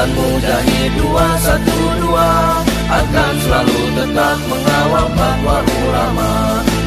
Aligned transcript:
Barisan 0.00 0.16
Mujahid 0.16 0.92
212 0.96 2.08
akan 2.88 3.32
selalu 3.44 3.80
tetap 4.00 4.36
mengawal 4.48 5.06
fatwa 5.12 5.60
ulama 5.60 6.32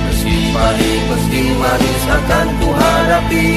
Meski 0.10 0.50
pahit, 0.50 1.02
meski 1.14 1.42
manis 1.54 2.04
akan 2.10 2.48
ku 2.58 2.74
hadapi 2.74 3.50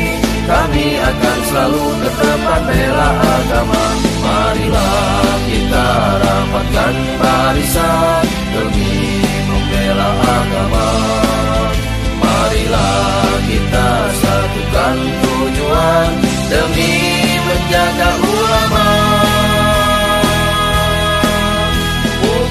Kami 0.44 0.86
akan 1.00 1.38
selalu 1.48 1.84
tetap 2.04 2.40
bela 2.68 3.10
agama. 3.16 3.84
Marilah 4.20 5.24
kita 5.48 5.86
rapatkan 6.20 6.94
barisan 7.16 8.24
Demi 8.52 9.24
membela 9.24 10.10
agama. 10.36 10.88
Marilah 12.20 13.24
kita 13.48 13.88
satukan 14.20 14.96
tujuan 15.24 16.10
Demi 16.44 16.92
menjaga 17.40 18.10
ulama 18.20 19.45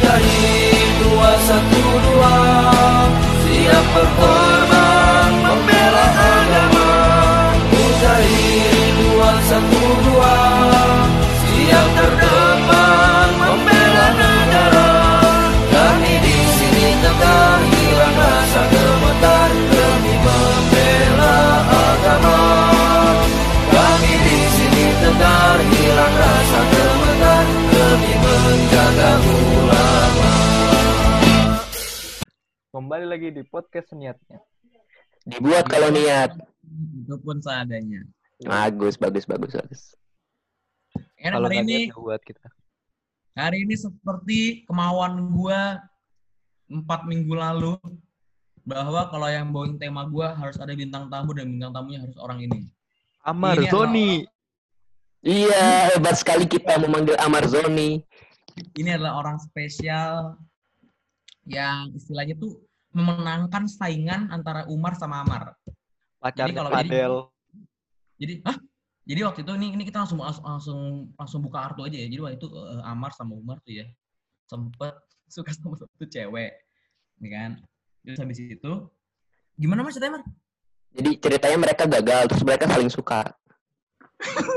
Mujahid 0.06 1.02
212 1.02 1.50
Siap 3.42 3.86
berkorban 3.98 4.75
lagi 33.16 33.32
di 33.32 33.48
podcast 33.48 33.96
niatnya. 33.96 34.44
Dibuat 35.24 35.72
kalau 35.72 35.88
niat. 35.88 36.36
Itu 37.00 37.16
pun 37.24 37.40
seadanya. 37.40 38.04
Bagus, 38.44 39.00
bagus, 39.00 39.24
bagus, 39.24 39.56
bagus. 39.56 39.82
Enak 41.16 41.40
Kalau 41.40 41.48
hari 41.48 41.64
ini, 41.64 41.80
buat 41.96 42.20
kita. 42.20 42.52
hari 43.40 43.64
ini 43.64 43.80
seperti 43.80 44.68
kemauan 44.68 45.32
gua 45.32 45.80
empat 46.68 47.08
minggu 47.08 47.32
lalu 47.40 47.80
bahwa 48.68 49.08
kalau 49.08 49.32
yang 49.32 49.48
bawain 49.56 49.80
tema 49.80 50.04
gua 50.12 50.36
harus 50.36 50.60
ada 50.60 50.76
bintang 50.76 51.08
tamu 51.08 51.32
dan 51.32 51.56
bintang 51.56 51.72
tamunya 51.72 52.04
harus 52.04 52.20
orang 52.20 52.44
ini. 52.44 52.68
Amar 53.24 53.56
Ini 53.56 53.72
Zoni. 53.72 54.12
Iya, 55.24 55.96
hebat 55.96 56.20
sekali 56.20 56.52
kita 56.52 56.84
memanggil 56.84 57.16
Amar 57.24 57.48
Zoni. 57.48 58.04
Ini 58.76 59.00
adalah 59.00 59.24
orang 59.24 59.40
spesial 59.40 60.36
yang 61.48 61.96
istilahnya 61.96 62.36
tuh 62.36 62.60
memenangkan 62.96 63.68
saingan 63.68 64.32
antara 64.32 64.64
Umar 64.72 64.96
sama 64.96 65.20
Amar. 65.28 65.52
Pacarnya 66.24 66.56
kalau 66.56 66.72
jadi- 66.72 66.90
Fadel. 66.90 67.14
Jadi, 68.16 68.34
hah? 68.48 68.58
Jadi 69.06 69.20
waktu 69.22 69.40
itu 69.46 69.52
ini 69.54 69.68
ini 69.78 69.84
kita 69.86 70.02
langsung 70.02 70.18
langsung 70.18 70.42
langsung, 70.48 70.80
langsung 71.14 71.40
buka 71.46 71.62
kartu 71.70 71.86
aja 71.86 71.94
ya. 72.00 72.08
Jadi 72.10 72.22
waktu 72.24 72.38
itu 72.42 72.48
eh, 72.50 72.82
Amar 72.90 73.14
sama 73.14 73.38
Umar 73.38 73.62
tuh 73.62 73.76
ya 73.78 73.86
sempet 74.50 74.96
suka 75.36 75.52
sama 75.54 75.78
satu 75.78 76.08
cewek, 76.10 76.56
nih 77.22 77.30
kan. 77.36 77.52
Terus 78.02 78.18
habis 78.18 78.40
itu 78.42 78.72
gimana 79.60 79.84
mas 79.86 79.94
ceritanya 79.94 80.18
Mar? 80.18 80.24
Jadi 80.96 81.10
ceritanya 81.20 81.58
mereka 81.60 81.84
gagal, 81.86 82.22
terus 82.32 82.44
mereka 82.48 82.66
saling 82.72 82.90
suka. 82.90 83.22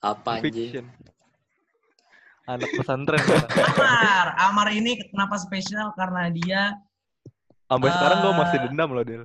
Apa 0.00 0.40
anjing? 0.40 0.88
Anak 2.50 2.70
pesantren. 2.74 3.22
Amar, 3.54 4.26
Amar 4.42 4.68
ini 4.74 4.98
kenapa 5.06 5.38
spesial 5.38 5.94
karena 5.94 6.26
dia 6.34 6.74
Sampai 7.70 7.94
sekarang 7.94 8.18
gue 8.26 8.32
masih 8.34 8.58
dendam 8.66 8.90
loh, 8.90 9.04
Del. 9.06 9.24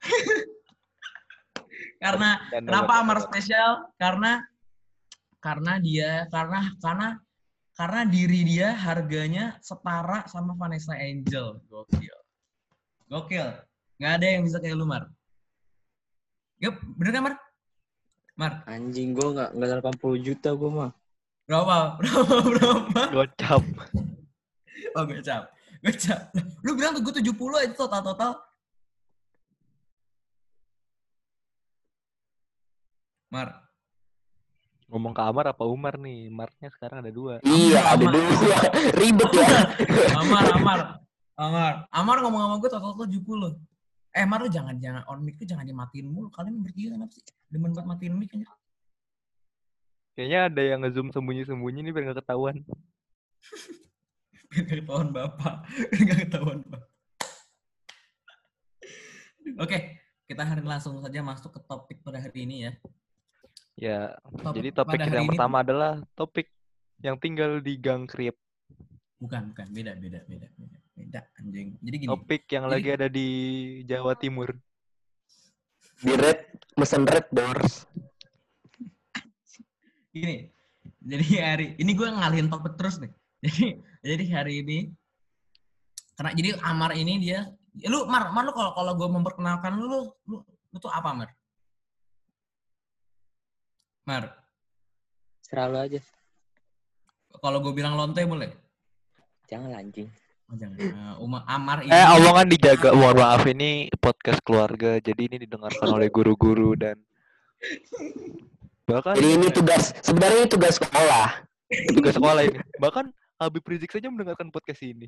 karena 2.04 2.40
Dan 2.48 2.64
kenapa 2.64 2.92
Amar 3.04 3.20
spesial? 3.20 3.92
Karena 4.00 4.40
karena 5.44 5.76
dia 5.76 6.24
karena 6.32 6.72
karena 6.80 7.08
karena 7.76 8.00
diri 8.08 8.40
dia 8.48 8.72
harganya 8.72 9.60
setara 9.60 10.24
sama 10.24 10.56
Vanessa 10.56 10.96
Angel. 10.96 11.60
Gokil. 11.68 12.16
Gokil. 13.12 13.48
Nggak 14.00 14.12
ada 14.16 14.26
yang 14.32 14.42
bisa 14.48 14.56
kayak 14.56 14.80
lu, 14.80 14.88
Mar. 14.88 15.04
Yup, 16.64 16.80
bener 16.96 17.12
kan, 17.12 17.22
Mar? 17.24 17.34
Mar, 18.40 18.52
Anjing 18.64 19.12
gua 19.12 19.28
nggak 19.36 19.50
nggak 19.52 20.00
80 20.00 20.24
juta 20.24 20.48
gua 20.56 20.70
mah. 20.72 20.90
Berapa? 21.50 21.98
Berapa? 21.98 22.34
Berapa? 22.46 23.00
Gocap. 23.10 23.62
Oh, 24.94 25.02
gocap. 25.02 25.42
Gocap. 25.82 26.20
Lu 26.62 26.78
bilang 26.78 26.94
tuh 26.94 27.02
gue 27.02 27.14
70 27.18 27.34
aja 27.58 27.74
total-total. 27.74 28.38
Mar, 33.30 33.70
Ngomong 34.90 35.14
ke 35.14 35.22
Amar 35.22 35.46
apa 35.54 35.62
Umar 35.70 35.94
nih? 36.02 36.26
Marnya 36.34 36.66
sekarang 36.74 36.98
ada 36.98 37.14
dua. 37.14 37.38
Iya, 37.46 37.94
ada 37.94 38.10
Amar. 38.10 38.10
dua. 38.10 38.34
Ribet 38.98 39.30
ya. 39.30 39.46
Amar, 40.18 40.44
Amar, 40.50 40.80
Amar, 41.38 41.72
Amar 41.94 42.16
ngomong 42.26 42.42
sama 42.42 42.54
gue 42.58 42.70
total 42.70 42.92
70. 43.06 43.54
Eh, 44.10 44.26
Mar 44.26 44.42
lu 44.42 44.50
jangan 44.50 44.74
jangan 44.82 45.06
on 45.06 45.22
mic 45.22 45.38
tuh 45.38 45.46
jangan 45.46 45.62
dimatiin 45.62 46.10
mulu. 46.10 46.26
Kalian 46.34 46.58
bertiga 46.66 46.98
kenapa 46.98 47.14
sih? 47.14 47.22
Demen 47.46 47.70
banget 47.70 47.86
matiin 47.86 48.14
mic 48.18 48.34
aja. 48.34 48.50
Kayaknya 50.20 50.52
ada 50.52 50.60
yang 50.60 50.84
nge-zoom 50.84 51.08
sembunyi-sembunyi 51.16 51.80
nih 51.80 51.92
biar 51.96 52.04
nggak 52.12 52.20
ketahuan. 52.20 52.60
Biar 54.52 54.62
gak 54.68 54.78
ketahuan 54.84 55.08
bapak. 55.16 55.54
Biar 55.88 56.02
gak 56.12 56.20
ketahuan 56.28 56.60
bapak. 56.68 56.92
Oke, 59.64 59.78
kita 60.28 60.44
hari 60.44 60.60
langsung 60.60 61.00
saja 61.00 61.24
masuk 61.24 61.56
ke 61.56 61.60
topik 61.64 62.04
pada 62.04 62.20
hari 62.20 62.44
ini 62.44 62.68
ya. 62.68 62.72
Ya, 63.80 64.00
Topik 64.44 64.60
jadi 64.60 64.68
topik 64.76 65.00
yang 65.00 65.24
ini 65.24 65.32
pertama 65.32 65.64
adalah 65.64 66.04
topik 66.12 66.52
yang 67.00 67.16
tinggal 67.16 67.64
di 67.64 67.80
Gang 67.80 68.04
Krip. 68.04 68.36
Bukan, 69.24 69.56
bukan. 69.56 69.66
Beda, 69.72 69.96
beda, 69.96 70.20
beda. 70.28 70.52
Beda, 70.52 70.76
beda 71.00 71.20
anjing. 71.40 71.80
Jadi 71.80 71.96
gini. 71.96 72.10
Topik 72.12 72.44
yang 72.52 72.68
Jadi- 72.68 72.74
lagi 72.76 72.88
ada 72.92 73.08
di 73.08 73.28
Jawa 73.88 74.12
Timur. 74.20 74.52
Di 76.04 76.12
red, 76.12 76.44
mesen 76.76 77.08
red 77.08 77.24
doors. 77.32 77.88
Gini. 80.10 80.50
Jadi 81.00 81.26
hari 81.38 81.66
ini 81.78 81.92
gue 81.92 82.08
ngalihin 82.08 82.48
topik 82.50 82.74
terus 82.74 82.98
nih. 82.98 83.12
Jadi 83.44 83.64
jadi 84.04 84.24
hari 84.36 84.52
ini 84.60 84.78
karena 86.12 86.36
jadi 86.36 86.48
Amar 86.60 86.92
ini 86.92 87.16
dia 87.16 87.48
ya 87.72 87.88
lu 87.88 88.04
Mar, 88.04 88.28
Mar 88.36 88.44
lu 88.44 88.52
kalau 88.52 88.76
kalau 88.76 88.92
gue 88.92 89.08
memperkenalkan 89.08 89.80
lu, 89.80 89.88
lu 89.88 89.98
lu 90.28 90.36
lu 90.44 90.76
tuh 90.76 90.92
apa 90.92 91.16
Mar? 91.16 91.30
Mar, 94.04 94.24
Selalu 95.44 95.76
aja. 95.80 96.00
kalau 97.40 97.64
gue 97.64 97.72
bilang 97.72 97.96
lonte 97.96 98.20
boleh? 98.24 98.52
Jangan 99.48 99.72
anjing. 99.80 100.08
Oh, 100.50 100.56
jangan. 100.58 100.76
Uma, 101.16 101.40
Amar 101.48 101.80
ini 101.80 101.92
Eh, 101.94 102.06
omongan 102.20 102.46
dijaga. 102.50 102.92
Mohon 102.92 103.16
maaf 103.16 103.44
ini 103.48 103.88
podcast 103.96 104.44
keluarga, 104.44 105.00
jadi 105.00 105.20
ini 105.30 105.48
didengarkan 105.48 105.88
oleh 105.88 106.12
guru-guru 106.12 106.76
dan 106.76 107.00
bahkan 108.90 109.14
Jadi 109.14 109.28
ini 109.38 109.48
tugas, 109.54 109.94
sebenarnya 110.02 110.38
ini 110.42 110.50
tugas 110.50 110.74
sekolah. 110.82 111.28
tugas 111.96 112.14
sekolah 112.18 112.42
ini. 112.42 112.58
Bahkan 112.82 113.06
Habib 113.38 113.64
Rizik 113.64 113.94
saja 113.94 114.10
mendengarkan 114.10 114.50
podcast 114.50 114.82
ini. 114.82 115.06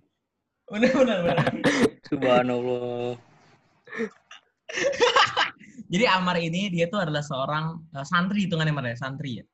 benar 0.70 0.94
benar 0.94 1.18
benar. 1.26 1.50
Subhanallah. 2.08 3.18
Jadi 5.92 6.04
Amar 6.08 6.40
ini 6.40 6.72
dia 6.72 6.88
tuh 6.88 7.02
adalah 7.04 7.20
seorang 7.20 7.82
eh, 7.92 8.06
santri 8.06 8.48
hitungannya 8.48 8.72
Mar 8.72 8.86
ya, 8.88 8.96
santri 8.96 9.42
ya. 9.42 9.44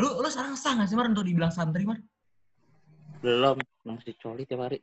Lu 0.00 0.22
lu 0.22 0.28
sekarang 0.30 0.56
sah 0.56 0.78
nggak 0.78 0.88
sih 0.88 0.96
Mar 0.96 1.10
untuk 1.10 1.26
dibilang 1.26 1.52
santri 1.52 1.84
Mar? 1.84 2.00
Belum, 3.20 3.60
masih 3.84 4.14
coli 4.22 4.48
tiap 4.48 4.70
hari. 4.70 4.78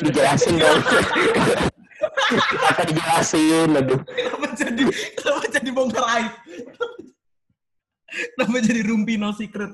Dijelasin 0.00 0.56
dong. 0.56 0.80
Apa 2.70 2.82
dijelasin, 2.86 3.70
aduh. 3.74 4.00
Kenapa 4.06 4.46
jadi 4.54 4.82
kenapa 5.18 5.44
jadi 5.50 5.70
bongkar 5.74 6.04
aib? 6.18 6.32
Kenapa 8.10 8.56
jadi 8.62 8.80
rumpi 8.86 9.14
no 9.18 9.34
secret? 9.34 9.70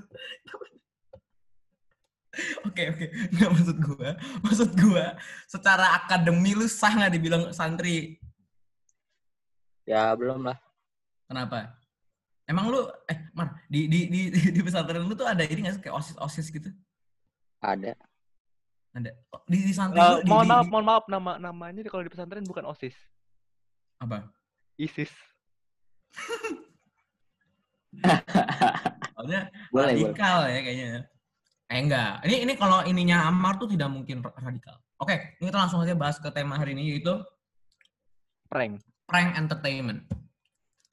Oke 2.68 2.92
oke, 2.92 3.06
nggak 3.32 3.48
maksud 3.48 3.76
gua, 3.80 4.10
maksud 4.44 4.70
gua 4.76 5.16
secara 5.48 5.96
akademi 5.96 6.52
lu 6.52 6.68
sah 6.68 6.92
nggak 6.92 7.12
dibilang 7.16 7.48
santri? 7.56 8.20
Ya 9.88 10.12
belum 10.12 10.44
lah. 10.44 10.60
Kenapa? 11.24 11.80
Emang 12.44 12.68
lu 12.68 12.84
eh 13.08 13.18
Mar 13.32 13.56
di 13.72 13.88
di 13.88 14.06
di 14.12 14.20
di, 14.28 14.40
di 14.52 14.60
pesantren 14.60 15.02
lu 15.02 15.16
tuh 15.16 15.24
ada 15.24 15.48
ini 15.48 15.64
nggak 15.64 15.80
sih 15.80 15.82
kayak 15.88 15.96
osis 15.96 16.16
osis 16.20 16.46
gitu? 16.52 16.68
Ada. 17.64 17.96
Ada. 18.96 19.12
Oh, 19.28 19.44
Di, 19.44 19.60
di 19.60 19.74
santri 19.76 20.00
di, 20.00 20.24
mohon 20.24 20.48
di- 20.48 20.50
maaf, 20.50 20.64
di- 20.64 20.70
mohon 20.72 20.86
maaf 20.88 21.04
nama 21.06 21.32
namanya 21.36 21.84
di- 21.84 21.90
kalau 21.92 22.00
di 22.00 22.08
pesantren 22.08 22.44
bukan 22.48 22.64
OSIS. 22.64 22.96
apa? 24.00 24.28
ISIS. 24.76 25.12
Soalnya 29.16 29.48
Boleh, 29.72 29.92
boleh. 29.92 29.92
radikal 29.92 30.48
ya 30.48 30.60
kayaknya. 30.60 30.90
Eh 31.66 31.78
enggak. 31.82 32.12
Ini 32.24 32.36
ini 32.48 32.52
kalau 32.54 32.84
ininya 32.84 33.26
Amar 33.26 33.56
tuh 33.58 33.68
tidak 33.68 33.88
mungkin 33.90 34.20
ra- 34.24 34.36
radikal. 34.38 34.76
Oke, 34.96 35.36
ini 35.40 35.48
kita 35.48 35.58
langsung 35.60 35.80
aja 35.84 35.92
bahas 35.92 36.16
ke 36.16 36.28
tema 36.30 36.56
hari 36.56 36.72
ini 36.72 36.96
yaitu 36.96 37.12
Prank. 38.48 38.80
prank 39.04 39.34
entertainment. 39.36 40.06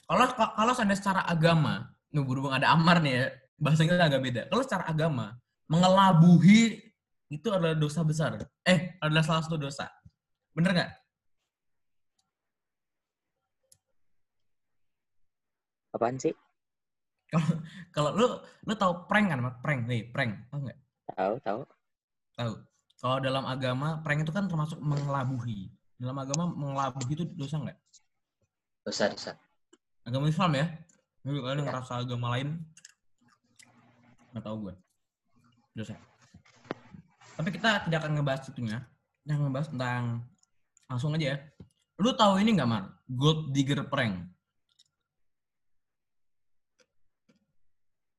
Kalau 0.04 0.26
kalau 0.36 0.74
ada 0.76 0.96
secara 0.98 1.22
agama, 1.24 1.88
nih 2.12 2.24
berhubung 2.26 2.52
ada 2.52 2.74
Amar 2.74 3.00
nih 3.00 3.14
ya, 3.16 3.26
bahasanya 3.56 4.02
agak 4.02 4.22
beda. 4.24 4.42
Kalau 4.52 4.64
secara 4.66 4.84
agama, 4.90 5.38
mengelabuhi 5.70 6.82
itu 7.34 7.48
adalah 7.50 7.74
dosa 7.74 8.06
besar. 8.06 8.38
Eh, 8.62 9.02
adalah 9.02 9.26
salah 9.26 9.42
satu 9.42 9.58
dosa. 9.58 9.90
Bener 10.54 10.70
nggak? 10.70 10.92
Apaan 15.98 16.22
sih? 16.22 16.34
Kalau 17.96 18.14
lu 18.14 18.28
lu 18.70 18.74
tahu 18.78 19.10
prank 19.10 19.34
kan? 19.34 19.42
Prank 19.66 19.82
nih, 19.90 20.14
prank. 20.14 20.46
Tahu 20.54 20.60
nggak? 20.70 20.80
Tahu, 21.18 21.34
tahu. 21.42 21.62
Tahu. 22.38 22.54
Kalau 23.02 23.18
dalam 23.20 23.44
agama, 23.50 24.00
prank 24.06 24.22
itu 24.22 24.32
kan 24.32 24.46
termasuk 24.46 24.78
mengelabuhi. 24.78 25.74
Dalam 25.98 26.18
agama 26.22 26.54
mengelabuhi 26.54 27.18
itu 27.18 27.26
dosa 27.34 27.58
nggak? 27.58 27.78
Dosa, 28.86 29.10
dosa. 29.10 29.32
Agama 30.06 30.30
Islam 30.30 30.52
ya? 30.54 30.66
Tapi 31.24 31.38
kalian 31.40 31.66
ngerasa 31.66 31.94
agama 32.06 32.38
lain? 32.38 32.62
Nggak 34.34 34.44
tahu 34.46 34.70
gue. 34.70 34.76
Dosa. 35.74 35.98
Tapi 37.34 37.50
kita 37.50 37.90
tidak 37.90 38.00
akan 38.06 38.12
ngebahas 38.20 38.46
itunya. 38.46 38.80
Kita 39.26 39.32
akan 39.34 39.44
ngebahas 39.50 39.70
tentang 39.74 40.04
langsung 40.86 41.16
aja 41.18 41.26
ya. 41.34 41.38
Lu 41.98 42.14
tahu 42.14 42.38
ini 42.42 42.54
nggak, 42.54 42.70
Mar? 42.70 42.94
Gold 43.10 43.54
digger 43.54 43.82
prank. 43.90 44.30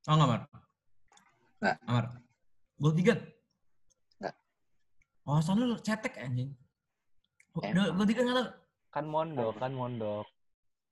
Tahu 0.02 0.14
nggak, 0.19 0.31
Mar? 0.31 0.43
Nggak. 1.62 1.76
Amar. 1.87 2.05
Gold 2.78 2.96
digger? 2.99 3.19
Nggak. 4.19 4.34
Oh, 5.26 5.38
asal 5.38 5.58
lu 5.58 5.78
cetek 5.78 6.19
anjing. 6.19 6.50
Emang. 7.62 7.94
Gold 7.94 8.08
digger 8.11 8.25
nggak 8.26 8.38
tahu? 8.43 8.49
Kan 8.94 9.05
mondok, 9.11 9.55
kan 9.58 9.72
mondok. 9.75 10.26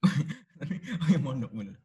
oh 1.03 1.07
iya 1.07 1.19
mondok 1.19 1.51
bener. 1.55 1.79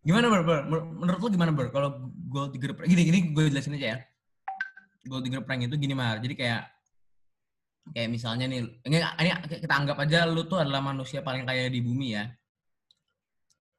Gimana 0.00 0.32
ber, 0.32 0.40
Ber? 0.44 0.60
Menurut 0.88 1.20
lu 1.20 1.28
gimana 1.32 1.52
ber? 1.52 1.68
Kalau 1.72 2.12
gold 2.28 2.52
digger 2.52 2.76
prank, 2.76 2.88
gini 2.88 3.02
gini 3.08 3.18
gue 3.32 3.48
jelasin 3.48 3.76
aja 3.76 3.96
ya. 3.96 3.98
Gold 5.08 5.24
digger 5.24 5.42
prank 5.42 5.64
itu 5.64 5.74
gini 5.80 5.96
mar. 5.96 6.20
Jadi 6.20 6.36
kayak 6.36 6.62
kayak 7.96 8.08
misalnya 8.12 8.44
nih, 8.44 8.60
ini, 8.84 8.96
ini 9.00 9.30
kita 9.48 9.74
anggap 9.74 9.96
aja 10.04 10.28
lu 10.28 10.44
tuh 10.44 10.60
adalah 10.60 10.84
manusia 10.84 11.24
paling 11.24 11.48
kaya 11.48 11.72
di 11.72 11.80
bumi 11.80 12.08
ya. 12.12 12.28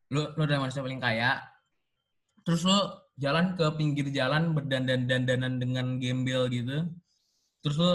Lu 0.09 0.33
lu 0.33 0.41
adalah 0.41 0.65
manusia 0.65 0.81
paling 0.81 0.97
kaya. 0.97 1.37
Terus 2.41 2.65
lu 2.65 2.79
jalan 3.21 3.53
ke 3.53 3.65
pinggir 3.77 4.09
jalan 4.09 4.57
berdandan-dandanan 4.57 5.61
dengan 5.61 6.01
gembel 6.01 6.49
gitu. 6.49 6.89
Terus 7.61 7.77
lu 7.77 7.93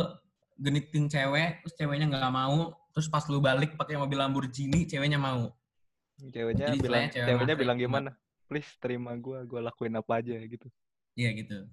genitin 0.62 1.10
cewek, 1.10 1.66
terus 1.66 1.74
ceweknya 1.74 2.06
nggak 2.06 2.30
mau. 2.30 2.70
Terus 2.94 3.10
pas 3.10 3.26
lu 3.26 3.42
balik 3.42 3.74
pakai 3.74 3.98
mobil 3.98 4.14
Lamborghini, 4.14 4.86
ceweknya 4.86 5.18
mau. 5.18 5.50
Ceweknya 6.14 6.70
Jadi 6.70 6.78
bilang, 6.78 7.10
cewek 7.10 7.26
ceweknya 7.26 7.56
bilang 7.58 7.78
gimana? 7.82 8.10
Please 8.46 8.70
terima 8.78 9.18
gua, 9.18 9.42
gua 9.42 9.66
lakuin 9.66 9.98
apa 9.98 10.22
aja 10.22 10.38
gitu. 10.38 10.70
Iya 11.18 11.30
gitu. 11.34 11.66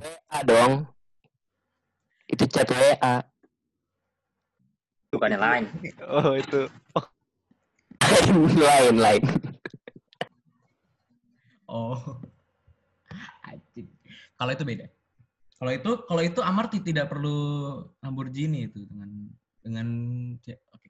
WA 0.00 0.38
dong. 0.44 0.72
Itu 2.28 2.44
chat 2.50 2.68
WA. 2.68 3.22
Bukannya 5.12 5.38
lain. 5.38 5.64
Oh 6.04 6.34
itu. 6.36 6.68
lain, 8.60 8.96
lain. 9.00 9.22
Oh. 11.66 12.20
Kalau 14.36 14.52
itu 14.52 14.64
beda. 14.68 14.86
Kalau 15.56 15.72
itu 15.72 15.90
kalau 16.04 16.22
itu 16.22 16.40
Amar 16.44 16.68
ti- 16.68 16.84
tidak 16.84 17.08
perlu 17.08 17.38
Lamborghini 18.04 18.68
itu 18.68 18.84
dengan 18.84 19.10
dengan 19.64 19.86
oke. 20.52 20.88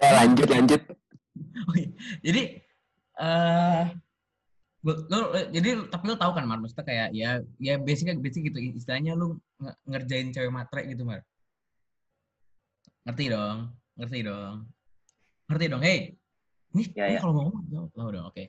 Ya, 0.00 0.10
lanjut, 0.24 0.48
lanjut. 0.48 0.82
Oh, 1.68 1.76
iya. 1.76 1.92
Jadi 2.24 2.42
eh 3.20 3.84
lu- 4.86 5.02
lu- 5.10 5.30
jadi 5.50 5.70
tapi 5.90 6.04
lu 6.06 6.14
tahu 6.14 6.30
kan 6.36 6.46
Mar 6.46 6.62
maksudnya 6.62 6.86
kayak 6.86 7.08
ya 7.10 7.42
ya 7.58 7.74
basicnya 7.82 8.14
basic 8.22 8.54
gitu 8.54 8.58
istilahnya 8.78 9.18
lu 9.18 9.34
nge- 9.58 9.78
ngerjain 9.90 10.30
cewek 10.30 10.52
matre 10.54 10.86
gitu 10.86 11.02
Mar. 11.02 11.20
Ngerti 13.06 13.24
dong? 13.34 13.58
Ngerti 13.98 14.18
dong? 14.22 14.54
Ngerti 15.50 15.64
dong? 15.70 15.82
Hey. 15.82 16.00
Ini, 16.74 16.82
Ya, 16.92 17.06
ya. 17.16 17.18
kalau 17.22 17.34
ngomong 17.38 17.66
jawab 17.70 17.90
tahu 17.94 18.08
dong. 18.14 18.26
Oke. 18.30 18.44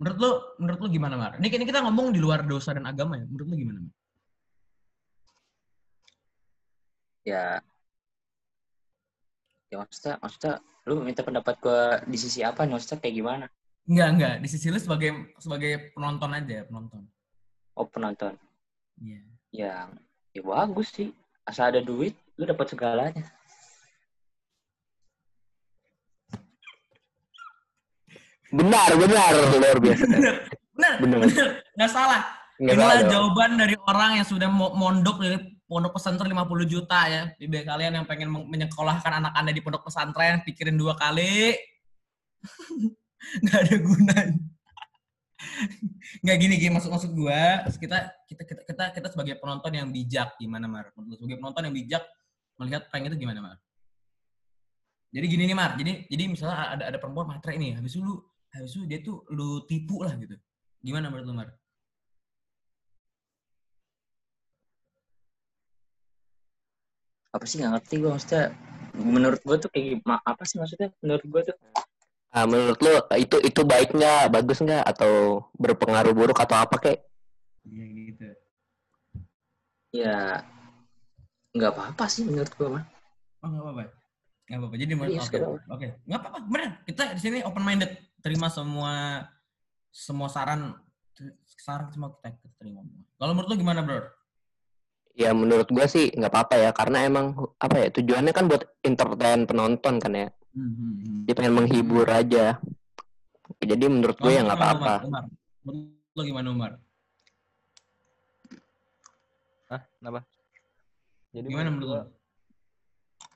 Menurut 0.00 0.18
lu 0.20 0.30
menurut 0.60 0.78
lu 0.84 0.88
gimana 0.92 1.14
Mar? 1.16 1.32
Ini, 1.40 1.48
ini 1.48 1.64
kita 1.64 1.80
ngomong 1.84 2.12
di 2.12 2.20
luar 2.20 2.44
dosa 2.44 2.72
dan 2.76 2.84
agama 2.88 3.16
ya. 3.20 3.24
Menurut 3.28 3.46
lu 3.52 3.56
gimana 3.56 3.78
Mar? 3.84 3.92
Ya. 7.24 7.44
Ya 9.72 9.76
maksudnya, 9.80 10.14
maksudnya 10.20 10.54
lu 10.84 11.00
minta 11.00 11.24
pendapat 11.24 11.54
gua 11.58 12.04
di 12.04 12.18
sisi 12.20 12.44
apa 12.44 12.68
nih? 12.68 12.76
Maksudnya 12.76 13.00
kayak 13.00 13.16
gimana? 13.16 13.46
Enggak, 13.84 14.08
enggak. 14.10 14.34
Di 14.40 14.48
sisi 14.48 14.72
lu 14.72 14.80
sebagai 14.80 15.10
sebagai 15.36 15.92
penonton 15.92 16.30
aja, 16.32 16.64
penonton. 16.64 17.02
Oh 17.74 17.84
penonton. 17.84 18.32
Iya. 18.96 19.20
Ya, 19.52 19.74
ya 20.32 20.42
bagus 20.42 20.88
sih. 20.90 21.12
Asal 21.44 21.76
ada 21.76 21.80
duit, 21.84 22.16
lu 22.34 22.48
dapat 22.48 22.66
segalanya. 22.72 23.24
Benar, 28.54 28.90
benar. 28.94 29.32
Luar 29.58 29.76
biasa. 29.82 30.04
Bener, 30.06 30.34
bener, 30.74 30.92
Bener. 31.00 31.18
bener. 31.26 31.48
Nggak 31.74 31.90
salah. 31.90 32.22
Nggak 32.54 32.74
Inilah 32.78 32.86
salah 32.86 33.02
dong. 33.02 33.10
jawaban 33.10 33.50
dari 33.58 33.74
orang 33.82 34.10
yang 34.14 34.26
sudah 34.26 34.46
mo- 34.46 34.74
mondok 34.74 35.16
dari 35.18 35.36
pondok 35.66 35.98
pesantren 35.98 36.30
50 36.30 36.64
juta 36.64 37.00
ya. 37.10 37.22
Jadi 37.34 37.66
kalian 37.66 37.92
yang 37.98 38.06
pengen 38.06 38.30
menyekolahkan 38.30 39.12
anak 39.18 39.32
anda 39.34 39.50
di 39.50 39.58
pondok 39.58 39.82
pesantren, 39.84 40.44
pikirin 40.46 40.78
dua 40.78 40.94
kali. 40.94 41.58
Nggak 43.44 43.60
ada 43.64 43.76
gunanya. 43.80 44.44
Nggak 46.24 46.36
gini 46.40 46.54
gini 46.56 46.72
maksud 46.72 46.90
maksud 46.90 47.12
gua 47.12 47.68
kita 47.68 47.98
kita 48.28 48.42
kita 48.48 48.62
kita 48.64 48.84
kita 48.96 49.08
sebagai 49.12 49.34
penonton 49.40 49.72
yang 49.76 49.88
bijak 49.92 50.36
gimana 50.40 50.66
Mar? 50.70 50.88
Sebagai 50.94 51.36
penonton 51.36 51.62
yang 51.68 51.74
bijak 51.74 52.02
melihat 52.56 52.88
prank 52.88 53.10
itu 53.10 53.16
gimana 53.18 53.40
Mar? 53.44 53.58
Jadi 55.14 55.26
gini 55.30 55.42
nih 55.46 55.56
Mar, 55.56 55.78
jadi 55.78 55.92
jadi 56.10 56.24
misalnya 56.26 56.74
ada 56.74 56.84
ada 56.90 56.98
perempuan 56.98 57.30
matre 57.30 57.54
nih, 57.54 57.78
habis 57.78 57.94
itu 57.94 58.02
lu 58.02 58.18
habis 58.50 58.74
itu 58.74 58.82
dia 58.90 58.98
tuh 58.98 59.22
lu 59.30 59.62
tipu 59.70 60.02
lah 60.02 60.14
gitu. 60.18 60.34
Gimana 60.82 61.06
menurut 61.06 61.26
lu 61.30 61.34
Mar? 61.38 61.48
Apa 67.34 67.44
sih 67.46 67.62
nggak 67.62 67.72
ngerti 67.78 67.94
gua 68.02 68.10
maksudnya. 68.18 68.44
Menurut 68.94 69.40
gua 69.46 69.56
tuh 69.58 69.70
kayak? 69.70 70.02
Apa 70.06 70.42
sih 70.46 70.56
maksudnya? 70.58 70.90
Menurut 71.02 71.24
gua 71.30 71.40
tuh 71.46 71.56
Nah, 72.34 72.50
menurut 72.50 72.78
lu 72.82 72.90
itu 73.14 73.36
itu 73.46 73.60
baik 73.62 73.94
nggak, 73.94 74.34
bagus 74.34 74.58
nggak, 74.58 74.82
atau 74.82 75.46
berpengaruh 75.54 76.10
buruk 76.10 76.34
atau 76.42 76.66
apa 76.66 76.76
kek? 76.82 76.98
Iya 77.62 77.84
gitu. 78.10 78.26
ya 79.94 80.42
nggak 81.54 81.70
apa-apa 81.70 82.04
sih 82.10 82.26
menurut 82.26 82.50
gua 82.58 82.68
mah. 82.82 82.84
Oh 83.38 83.46
nggak 83.46 83.62
apa-apa. 83.62 83.82
Nggak 84.50 84.58
apa-apa. 84.58 84.76
Jadi 84.82 84.92
menurut 84.98 85.12
Iya, 85.14 85.20
oke 85.22 85.28
sekarang. 85.30 85.52
oke 85.70 85.86
nggak 86.02 86.18
apa-apa. 86.18 86.38
Bener. 86.50 86.70
Kita 86.82 87.02
di 87.14 87.20
sini 87.22 87.38
open 87.46 87.62
minded. 87.62 87.90
Terima 88.18 88.50
semua 88.50 89.22
semua 89.94 90.26
saran 90.26 90.74
saran 91.46 91.86
semua 91.94 92.18
kita, 92.18 92.34
kita 92.34 92.50
terima. 92.58 92.82
Kalau 93.14 93.32
menurut 93.38 93.48
lu 93.54 93.56
gimana 93.62 93.86
bro? 93.86 94.02
Ya 95.14 95.30
menurut 95.30 95.70
gua 95.70 95.86
sih 95.86 96.10
nggak 96.10 96.34
apa-apa 96.34 96.54
ya, 96.58 96.70
karena 96.74 97.06
emang 97.06 97.38
apa 97.62 97.76
ya 97.78 97.88
tujuannya 97.94 98.34
kan 98.34 98.50
buat 98.50 98.66
entertain 98.82 99.46
penonton 99.46 100.02
kan 100.02 100.10
ya. 100.10 100.28
Hmm, 100.54 101.26
Dia 101.26 101.34
pengen 101.34 101.58
menghibur 101.58 102.06
aja. 102.06 102.62
Jadi 103.58 103.84
menurut 103.90 104.14
gue 104.16 104.30
ya 104.30 104.46
nggak 104.46 104.54
apa-apa. 104.54 104.94
Umar, 105.02 105.24
Menurut 105.66 106.14
lu 106.14 106.22
gimana 106.22 106.48
Umar? 106.54 106.72
Hah? 109.66 109.82
Kenapa? 109.98 110.20
Jadi 111.34 111.46
Gimana 111.50 111.68
menurut 111.74 111.90
lu? 111.90 112.02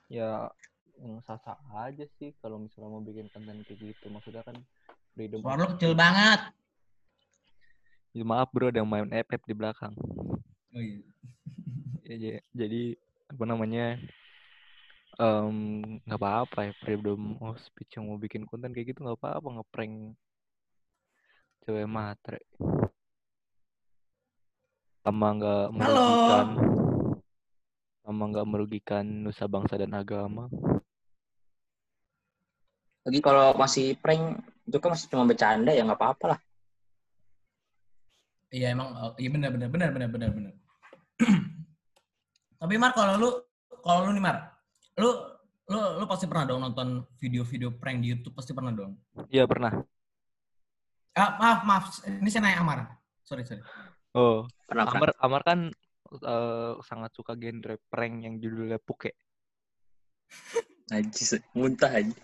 Ya 0.09 0.47
yang 0.99 1.19
sah-sah 1.27 1.59
aja 1.79 2.07
sih 2.19 2.35
kalau 2.39 2.59
misalnya 2.63 2.91
mau 2.91 3.03
bikin 3.03 3.27
konten 3.35 3.67
kayak 3.67 3.79
gitu. 3.83 4.07
Maksudnya 4.09 4.47
kan 4.47 4.55
freedom. 5.19 5.43
Suara 5.43 5.59
lu 5.59 5.67
kecil 5.75 5.93
banget. 5.99 6.55
Ya, 8.15 8.25
maaf 8.25 8.49
bro, 8.55 8.71
ada 8.71 8.79
yang 8.81 8.89
main 8.89 9.11
FF 9.11 9.43
di 9.43 9.55
belakang. 9.59 9.95
Oh 10.71 10.79
iya. 10.83 11.03
Ya, 12.09 12.17
ja- 12.17 12.45
jadi 12.57 12.97
apa 13.29 13.45
namanya? 13.45 14.01
Nggak 15.19 16.15
apa-apa 16.15 16.71
ya 16.71 16.73
freedom 16.79 17.35
of 17.43 17.59
speech 17.59 17.99
yang 17.99 18.07
mau 18.07 18.19
bikin 18.19 18.47
konten 18.47 18.71
kayak 18.71 18.95
gitu 18.95 19.03
nggak 19.03 19.19
apa-apa 19.19 19.59
ngeprank 19.59 20.15
cewek 21.67 21.91
matre 21.91 22.39
sama 25.03 25.27
nggak 25.35 25.67
merugikan 25.75 26.47
sama 28.07 28.23
nggak 28.31 28.47
merugikan 28.47 29.05
nusa 29.27 29.45
bangsa 29.51 29.75
dan 29.75 29.93
agama 29.99 30.47
Lagi 33.09 33.25
kalau 33.25 33.57
masih 33.57 33.97
prank 33.97 34.37
itu 34.69 34.77
kan 34.77 34.93
masih 34.93 35.09
cuma 35.09 35.25
bercanda 35.25 35.73
ya 35.73 35.81
nggak 35.81 35.97
apa-apa 35.97 36.37
lah. 36.37 36.39
Iya 38.53 38.77
emang 38.77 38.93
oh, 38.93 39.13
iya 39.17 39.33
benar 39.33 39.49
benar 39.49 39.73
benar 39.73 39.89
benar 39.97 40.09
benar 40.13 40.29
benar. 40.29 40.53
Tapi 42.61 42.75
Mar 42.77 42.93
kalau 42.93 43.17
lu 43.17 43.31
kalau 43.81 44.05
lu 44.05 44.13
nih 44.13 44.21
Mar, 44.21 44.58
lu 44.99 45.11
lu 45.69 45.81
lu 46.03 46.05
pasti 46.11 46.27
pernah 46.27 46.45
dong 46.49 46.61
nonton 46.65 47.07
video-video 47.23 47.71
prank 47.77 48.03
di 48.03 48.11
YouTube 48.13 48.35
pasti 48.35 48.51
pernah 48.51 48.75
dong. 48.75 48.99
Iya 49.31 49.47
pernah. 49.47 49.71
Ah, 51.15 51.31
maaf 51.39 51.61
maaf 51.63 51.85
ini 52.07 52.29
saya 52.31 52.43
nanya 52.47 52.59
Amar. 52.63 52.79
Sorry 53.23 53.47
sorry. 53.47 53.63
Oh, 54.17 54.49
Pernah 54.67 54.89
pernah. 54.91 55.15
Amar 55.23 55.43
Amar 55.43 55.43
kan 55.47 55.61
eh, 56.11 56.73
sangat 56.83 57.15
suka 57.15 57.39
genre 57.39 57.79
prank 57.87 58.27
yang 58.27 58.43
judulnya 58.43 58.81
puke. 58.83 59.15
Najis, 60.91 61.39
muntah 61.55 61.93
aja. 61.95 62.17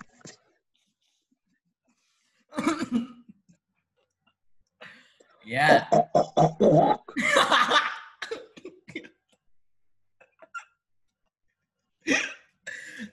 Ya. 5.45 5.85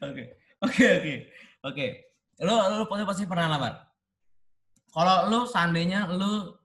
Oke. 0.02 0.24
Oke 0.82 1.14
oke. 1.62 1.88
Lu 2.42 2.54
lu 2.82 2.84
pasti 2.90 3.04
pasti 3.06 3.24
pernah 3.30 3.54
lamar. 3.54 3.74
Kalau 4.90 5.30
lu 5.30 5.40
seandainya 5.46 6.10
lu 6.10 6.58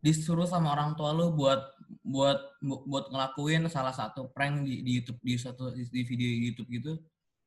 disuruh 0.00 0.48
sama 0.48 0.72
orang 0.72 0.96
tua 0.96 1.12
lu 1.12 1.36
buat 1.36 1.60
buat 2.00 2.38
bu- 2.64 2.88
buat 2.88 3.12
ngelakuin 3.12 3.68
salah 3.68 3.92
satu 3.92 4.32
prank 4.32 4.64
di, 4.64 4.80
di 4.80 4.90
YouTube 4.96 5.20
di 5.20 5.36
satu 5.36 5.68
di 5.76 6.00
video 6.08 6.24
YouTube 6.24 6.68
gitu, 6.72 6.92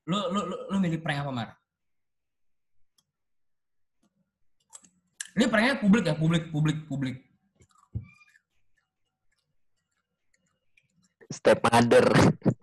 lu 0.05 0.19
lu, 0.29 0.39
lu 0.69 0.77
milih 0.77 1.01
prank 1.01 1.25
apa 1.25 1.33
Mar? 1.33 1.49
Ini 5.33 5.49
pranknya 5.49 5.81
publik 5.81 6.05
ya, 6.05 6.13
publik, 6.13 6.53
publik, 6.53 6.85
publik. 6.85 7.17
Step 11.33 11.57
mother. 11.65 12.05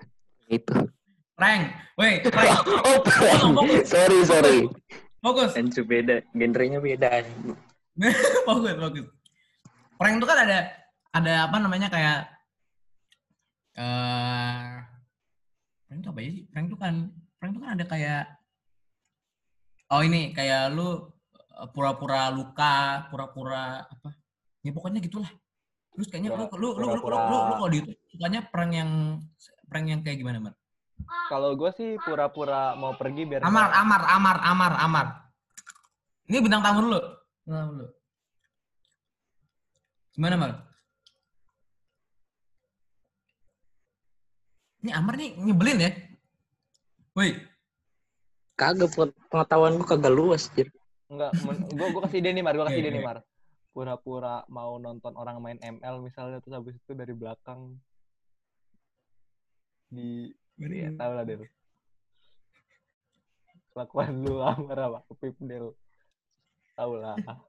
itu. 0.55 0.79
Prank. 1.41 1.73
Wait, 1.97 2.21
prank. 2.29 2.53
Oh, 2.85 3.01
prank. 3.01 3.57
sorry, 3.89 4.19
sorry. 4.29 4.69
Fokus. 5.25 5.57
Genre 5.57 5.83
beda, 5.89 6.21
genrenya 6.37 6.85
beda. 6.85 7.25
fokus, 8.47 8.77
fokus. 8.77 9.07
Prank 9.97 10.21
itu 10.21 10.27
kan 10.29 10.39
ada 10.45 10.59
ada 11.17 11.35
apa 11.49 11.57
namanya 11.57 11.89
kayak 11.89 12.29
eh 13.81 14.85
prank 15.89 16.01
itu 16.05 16.09
apa 16.13 16.21
ya 16.21 16.31
sih? 16.37 16.45
Prank 16.53 16.67
itu 16.69 16.77
kan 16.77 16.95
prank 17.41 17.57
itu 17.57 17.61
kan 17.65 17.71
ada 17.73 17.85
kayak 17.89 18.23
oh 19.97 20.05
ini 20.05 20.37
kayak 20.37 20.77
lu 20.77 21.09
eh, 21.57 21.69
pura-pura 21.73 22.29
luka, 22.29 23.09
pura-pura 23.09 23.89
apa? 23.89 24.13
Ya 24.61 24.77
pokoknya 24.77 25.01
gitulah. 25.01 25.33
Terus 25.97 26.13
kayaknya 26.13 26.37
lu 26.37 26.53
lu 26.53 26.77
lu 26.77 26.85
lu 26.85 27.01
lu, 27.01 27.09
lu, 27.09 27.17
lu, 27.49 27.55
kalau 27.57 27.71
di 27.73 27.81
YouTube 27.81 27.97
sukanya 28.13 28.45
prank 28.45 28.77
yang 28.77 29.25
prank 29.73 29.89
yang 29.89 30.05
kayak 30.05 30.21
gimana, 30.21 30.37
Mar? 30.37 30.60
Kalau 31.31 31.55
gue 31.55 31.71
sih 31.75 31.91
pura-pura 32.03 32.75
mau 32.75 32.95
pergi 32.99 33.23
biar 33.23 33.47
Amar, 33.47 33.71
Amar, 33.71 34.03
Amar, 34.11 34.37
Amar, 34.43 34.73
Amar. 34.83 35.07
Ini 36.27 36.43
bintang 36.43 36.63
tamu 36.63 36.91
dulu. 36.91 37.01
Bintang 37.47 37.61
tamu 37.63 37.73
dulu. 37.79 37.89
Gimana, 40.11 40.35
Mar? 40.37 40.51
Ini 44.81 44.91
Amar 44.97 45.15
nih 45.21 45.31
nyebelin 45.39 45.79
ya? 45.87 45.91
Woi, 47.15 47.37
Kagak 48.57 48.93
peng- 48.93 49.17
pengetahuan 49.33 49.73
gua 49.81 49.89
kagak 49.89 50.13
luas, 50.13 50.53
Jir. 50.53 50.69
Enggak, 51.09 51.33
gue 51.73 51.87
gue 51.91 52.01
kasih 52.05 52.19
ide 52.21 52.31
nih 52.37 52.45
Mar, 52.45 52.53
gue 52.53 52.65
kasih 52.69 52.81
Oke, 52.81 52.85
ide 52.85 52.93
nih 52.93 53.03
oke. 53.03 53.09
Mar. 53.09 53.19
Pura-pura 53.71 54.45
mau 54.51 54.77
nonton 54.77 55.15
orang 55.17 55.41
main 55.41 55.59
ML 55.63 56.03
misalnya 56.03 56.43
terus 56.45 56.59
habis 56.59 56.75
itu 56.77 56.93
dari 56.93 57.15
belakang 57.17 57.79
di 59.89 60.29
ya 60.69 60.91
tahu 60.93 61.13
lah 61.17 61.25
Del. 61.25 61.43
Kelakuan 63.73 64.13
lu 64.21 64.43
Amar 64.49 64.79
apa? 64.79 64.99
Pip 65.17 65.37
Del. 65.41 65.73
Tahu 66.77 66.93
lah. 67.01 67.17
tahu. 67.17 67.43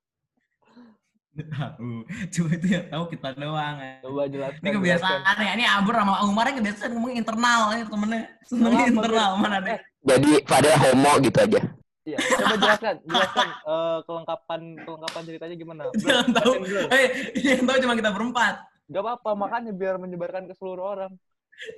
Cuma 2.27 2.49
itu 2.55 2.67
yang 2.67 2.85
tahu 2.91 3.03
kita 3.11 3.29
doang. 3.35 3.75
ya. 3.79 3.91
Coba 4.03 4.21
jelaskan. 4.27 4.61
Ini 4.63 4.69
kebiasaan 4.75 5.35
ya. 5.39 5.51
Ini 5.55 5.65
Abur 5.79 5.95
sama 5.95 6.15
Umar 6.27 6.45
kebiasaan 6.51 6.91
ngomong 6.95 7.13
internal 7.15 7.61
ya 7.75 7.83
temennya. 7.87 8.21
Senengnya 8.47 8.83
Kenapa, 8.87 8.91
internal. 8.91 9.31
Mana 9.39 9.55
ada? 9.63 9.75
Jadi 10.01 10.31
pada 10.43 10.69
homo 10.75 11.11
gitu 11.23 11.39
aja. 11.39 11.61
Iya, 12.01 12.17
coba 12.17 12.57
jelaskan, 12.57 12.95
jelaskan 13.05 13.47
eh, 13.53 13.99
kelengkapan 14.09 14.61
kelengkapan 14.81 15.21
ceritanya 15.21 15.55
gimana? 15.55 15.81
Jangan 16.01 16.29
tahu. 16.33 16.53
Eh, 16.89 17.07
yang 17.45 17.61
tahu 17.69 17.77
cuma 17.85 17.93
kita 17.93 18.09
berempat. 18.09 18.55
Gak 18.91 19.03
apa-apa, 19.05 19.31
makanya 19.37 19.71
biar 19.71 19.95
menyebarkan 20.01 20.49
ke 20.49 20.53
seluruh 20.57 20.97
orang. 20.97 21.13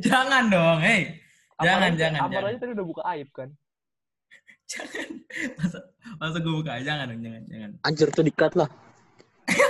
Jangan 0.06 0.44
dong, 0.48 0.80
hei. 0.80 1.20
Jangan, 1.62 1.92
jangan, 1.96 2.20
Amar 2.28 2.34
jangan. 2.34 2.50
aja 2.50 2.58
tadi 2.60 2.72
udah 2.76 2.88
buka 2.88 3.04
aib 3.16 3.30
kan. 3.32 3.50
Jangan. 4.68 5.08
Masa, 5.60 5.80
masa 6.18 6.38
gue 6.40 6.54
buka? 6.54 6.74
Jangan 6.82 7.06
dong, 7.14 7.22
jangan, 7.22 7.44
jangan. 7.52 7.72
Anjir 7.84 8.08
tuh 8.12 8.26
dikat 8.26 8.54
lah. 8.58 8.70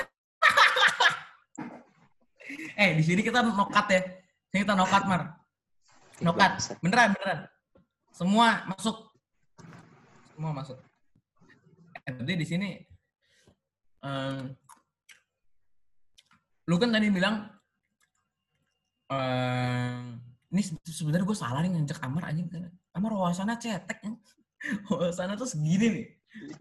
Eh, 2.74 2.98
di 2.98 3.05
sini 3.05 3.22
kita 3.22 3.45
nokat 3.45 3.86
ya. 3.86 4.01
Sini 4.50 4.65
kita 4.65 4.74
nokat, 4.74 5.05
Mar. 5.05 5.38
Nokat. 6.25 6.57
Bangsat. 6.57 6.77
Beneran, 6.81 7.13
beneran. 7.13 7.39
Semua 8.10 8.65
masuk. 8.65 9.13
Semua 10.33 10.51
masuk. 10.57 10.77
Eh, 12.03 12.36
di 12.36 12.45
sini 12.50 12.81
em, 14.03 14.51
lu 16.67 16.75
kan 16.75 16.91
tadi 16.91 17.07
bilang 17.07 17.48
ini 20.50 20.62
se- 20.62 20.77
sebenarnya 20.86 21.25
gue 21.25 21.38
salah 21.38 21.60
nih 21.62 21.72
ngajak 21.74 22.00
Amar 22.01 22.29
anjing 22.29 22.48
Amar 22.93 23.12
wawasannya 23.13 23.58
cetek 23.58 24.00
ya. 24.05 24.12
Wawasannya 24.89 25.36
tuh 25.36 25.50
segini 25.50 25.88
nih. 25.89 26.05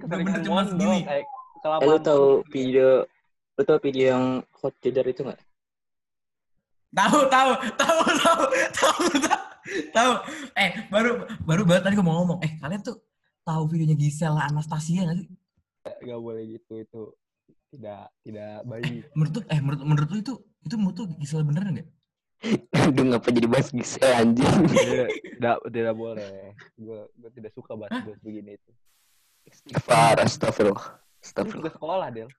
Bener-bener 0.00 0.40
cuma 0.42 0.64
segini. 0.64 1.04
kayak 1.04 1.25
Eh, 1.62 1.87
lu 1.87 1.99
tahu 2.02 2.42
mondok. 2.42 2.50
video 2.50 2.88
lu 3.54 3.62
tahu 3.62 3.78
video 3.78 4.04
yang 4.16 4.25
hot 4.59 4.75
jeder 4.82 5.06
itu 5.06 5.23
nggak? 5.23 5.38
Tahu, 6.92 7.18
tahu, 7.30 7.50
tahu, 7.78 8.00
tahu, 8.21 8.42
tahu, 8.75 9.02
tahu, 9.23 9.32
tahu. 9.94 10.12
Eh, 10.59 10.71
baru 10.90 11.25
baru 11.47 11.62
baru 11.62 11.80
tadi 11.80 11.94
gue 11.94 12.04
mau 12.04 12.18
ngomong. 12.21 12.42
Eh, 12.42 12.59
kalian 12.59 12.82
tuh 12.82 12.99
tahu 13.47 13.71
videonya 13.71 13.94
Gisela 13.94 14.44
Anastasia 14.50 15.06
nggak 15.06 15.16
sih? 15.23 15.28
Gak 16.02 16.18
boleh 16.18 16.42
gitu, 16.59 16.73
itu 16.82 17.02
tidak 17.71 18.11
tidak 18.26 18.66
baik. 18.66 19.06
Menurut 19.14 19.32
tuh, 19.32 19.42
eh 19.47 19.61
menurut 19.62 19.80
menurut 19.87 20.09
lu 20.11 20.18
itu 20.18 20.35
itu 20.66 20.75
menurut 20.75 20.97
tuh 20.99 21.06
Gisela 21.16 21.47
beneran 21.47 21.78
nggak? 21.78 21.88
Aduh, 22.75 23.04
ngapa 23.06 23.28
jadi 23.30 23.46
bahas 23.46 23.70
gisel 23.70 24.11
anjing? 24.11 24.42
tidak, 24.66 25.08
tidak, 25.14 25.56
tidak 25.70 25.94
boleh. 25.94 26.52
Gue 26.75 27.06
gue 27.14 27.30
tidak 27.38 27.54
suka 27.54 27.78
bahas 27.78 27.94
bahas 28.02 28.18
begini 28.18 28.58
itu. 28.58 28.70
Istighfar, 29.46 30.18
astagfirullah. 30.22 30.99
Astagfirullah. 31.22 31.70
sekolah, 31.75 32.08
Del. 32.11 32.30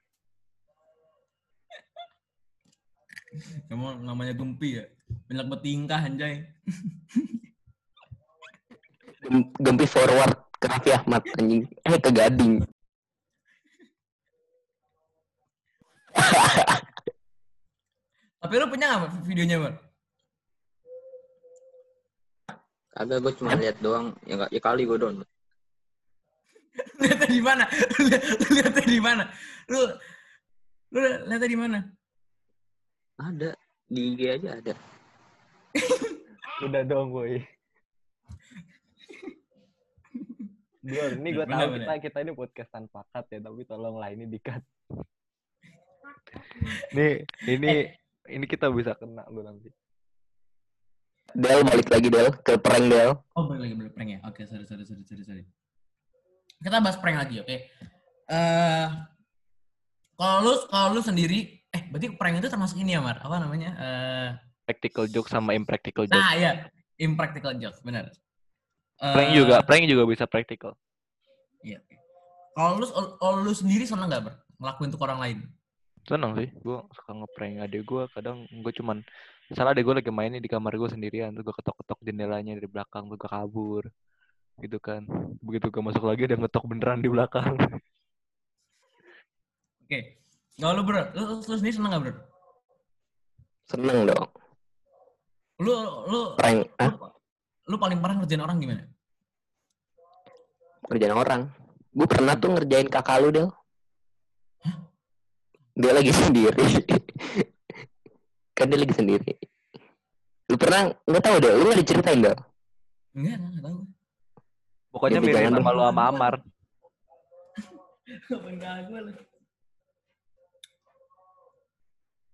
Emang 3.71 4.03
namanya 4.03 4.35
Gempi 4.35 4.77
ya. 4.77 4.85
Banyak 5.31 5.47
bertingkah 5.49 6.01
anjay. 6.03 6.43
Gem- 9.23 9.51
Gempi 9.55 9.85
forward 9.87 10.35
ke 10.59 10.65
Raffi 10.67 10.91
Ahmad 10.91 11.23
anjing. 11.39 11.63
Eh 11.87 11.95
ke 11.97 12.11
Gading. 12.11 12.59
Tapi 18.43 18.53
lu 18.59 18.67
punya 18.67 18.85
nggak 18.91 19.23
videonya, 19.23 19.57
Bar? 19.63 19.73
Kagak 22.93 23.17
gua 23.25 23.33
cuma 23.33 23.51
lihat 23.57 23.77
doang. 23.81 24.13
Ya 24.23 24.33
nggak 24.37 24.51
ya 24.53 24.61
kali 24.61 24.85
gua 24.85 24.97
download. 25.01 25.29
Lihatnya 27.01 27.27
di 27.29 27.41
mana? 27.41 27.65
Lu 27.69 28.03
lihat- 28.09 28.25
lu 28.29 28.49
lihatnya 28.57 28.85
di 28.85 28.99
mana? 29.01 29.23
Lu 29.69 29.79
lu 30.93 30.97
lihatnya 31.01 31.49
di 31.49 31.57
mana? 31.57 31.79
Ada 33.17 33.49
di 33.89 34.01
IG 34.13 34.21
aja 34.29 34.49
ada. 34.57 34.73
Udah 36.65 36.81
dong, 36.85 37.13
boy. 37.13 37.41
Dul, 40.83 41.15
ini 41.23 41.29
gue 41.31 41.45
tahu 41.47 41.79
kita 41.79 41.93
kita 42.03 42.17
ini 42.27 42.31
podcast 42.35 42.67
tanpa 42.67 43.07
cut 43.07 43.23
ya, 43.31 43.39
tapi 43.39 43.63
tolonglah 43.63 44.11
ini 44.11 44.27
di-cut. 44.27 44.59
Nih, 46.91 47.23
ini 47.47 47.87
ini 48.27 48.45
kita 48.51 48.67
bisa 48.67 48.91
kena 48.99 49.23
gue 49.31 49.43
nanti. 49.47 49.69
Del 51.31 51.63
balik 51.63 51.87
lagi 51.87 52.07
Del 52.11 52.27
ke 52.43 52.59
prank 52.59 52.85
Del. 52.91 53.15
Oh, 53.39 53.47
balik 53.47 53.71
lagi 53.71 53.75
balik 53.79 53.93
prank 53.95 54.09
ya. 54.11 54.19
Oke, 54.27 54.43
sorry 54.43 54.67
sorry 54.67 54.83
sorry 54.83 55.03
sorry 55.07 55.23
sorry. 55.23 55.43
Kita 56.59 56.83
bahas 56.83 56.99
prank 56.99 57.17
lagi, 57.23 57.39
oke. 57.39 57.55
Eh 58.27 58.87
kalau 60.13 60.37
lu 60.45 60.53
kalau 60.67 60.87
lu 60.93 61.01
sendiri 61.01 61.63
eh 61.73 61.81
berarti 61.89 62.13
prank 62.13 62.37
itu 62.43 62.51
termasuk 62.51 62.77
ini 62.83 62.93
ya, 62.93 63.01
Mar? 63.01 63.23
Apa 63.23 63.39
namanya? 63.39 63.71
Eh 63.79 64.29
Practical 64.63 65.11
joke 65.11 65.27
sama 65.27 65.51
impractical 65.55 66.07
joke. 66.07 66.15
nah, 66.15 66.35
iya. 66.39 66.71
Impractical 66.95 67.51
jokes, 67.59 67.83
benar. 67.83 68.07
Eh, 69.01 69.11
prank 69.11 69.29
juga, 69.35 69.55
prank 69.65 69.83
juga 69.89 70.03
bisa 70.07 70.23
practical. 70.23 70.77
Iya. 71.65 71.83
oke. 71.83 71.95
Kalau 72.53 72.71
lu, 72.79 72.87
kalau 73.17 73.35
lu 73.43 73.51
sendiri 73.51 73.83
seneng 73.83 74.07
gak, 74.07 74.23
Ber? 74.29 74.35
Ngelakuin 74.61 74.93
ke 74.93 74.97
orang 75.03 75.19
lain? 75.19 75.37
Seneng 76.07 76.31
sih, 76.39 76.47
gue 76.63 76.77
suka 76.95 77.11
ngeprank 77.11 77.65
adek 77.65 77.81
gue. 77.83 78.03
Kadang 78.13 78.47
gue 78.47 78.71
cuman, 78.77 79.03
misalnya 79.53 79.77
adek 79.77 79.85
gue 79.85 79.95
lagi 80.01 80.09
main 80.09 80.33
nih 80.33 80.41
di 80.41 80.49
kamar 80.49 80.73
gue 80.73 80.89
sendirian, 80.89 81.29
terus 81.29 81.45
gue 81.45 81.55
ketok-ketok 81.61 82.01
jendelanya 82.01 82.57
dari 82.57 82.65
belakang, 82.65 83.05
terus 83.05 83.21
gue 83.21 83.29
kabur. 83.29 83.83
Gitu 84.57 84.81
kan. 84.81 85.05
Begitu 85.45 85.69
gue 85.69 85.83
masuk 85.85 86.09
lagi, 86.09 86.25
dia 86.25 86.41
ngetok 86.41 86.65
beneran 86.65 87.05
di 87.05 87.09
belakang. 87.13 87.53
Oke. 89.85 90.17
Kalau 90.57 90.73
lu, 90.73 90.81
Bro, 90.81 91.05
lu, 91.13 91.21
lu, 91.21 91.35
lu 91.45 91.55
sendiri 91.61 91.77
seneng 91.77 91.93
gak, 91.93 92.01
Bro? 92.01 92.13
Seneng 93.69 93.97
dong. 94.09 94.25
Lu, 95.61 95.73
lu, 96.09 96.19
Prank, 96.33 96.65
lu, 96.65 96.81
ah, 96.81 97.13
lu 97.69 97.75
paling 97.77 98.01
parah 98.01 98.17
ngerjain 98.17 98.41
orang 98.41 98.57
gimana? 98.57 98.89
kerjaan 100.83 101.15
orang. 101.15 101.41
Gue 101.93 102.09
pernah 102.09 102.33
tuh 102.35 102.57
ngerjain 102.57 102.89
kakak 102.89 103.21
lu, 103.21 103.29
Del. 103.29 103.49
Dia 105.77 105.93
lagi 105.93 106.09
sendiri. 106.25 106.65
Kan 108.53 108.69
dia 108.69 108.79
lagi 108.79 108.95
sendiri. 108.95 109.33
Lu 110.49 110.55
pernah, 110.55 110.93
nggak 111.09 111.23
tahu 111.23 111.35
deh, 111.41 111.51
lu 111.53 111.63
nggak 111.65 111.79
diceritain, 111.81 112.19
Del? 112.21 112.35
Enggak, 113.13 113.35
enggak, 113.37 113.37
enggak 113.37 113.63
tahu. 113.65 113.79
Pokoknya 114.93 115.17
Jadi 115.17 115.25
mirip 115.25 115.37
sama 115.41 115.57
dong. 115.57 115.73
lu 115.73 115.83
sama 115.83 116.03
Amar. 116.07 116.33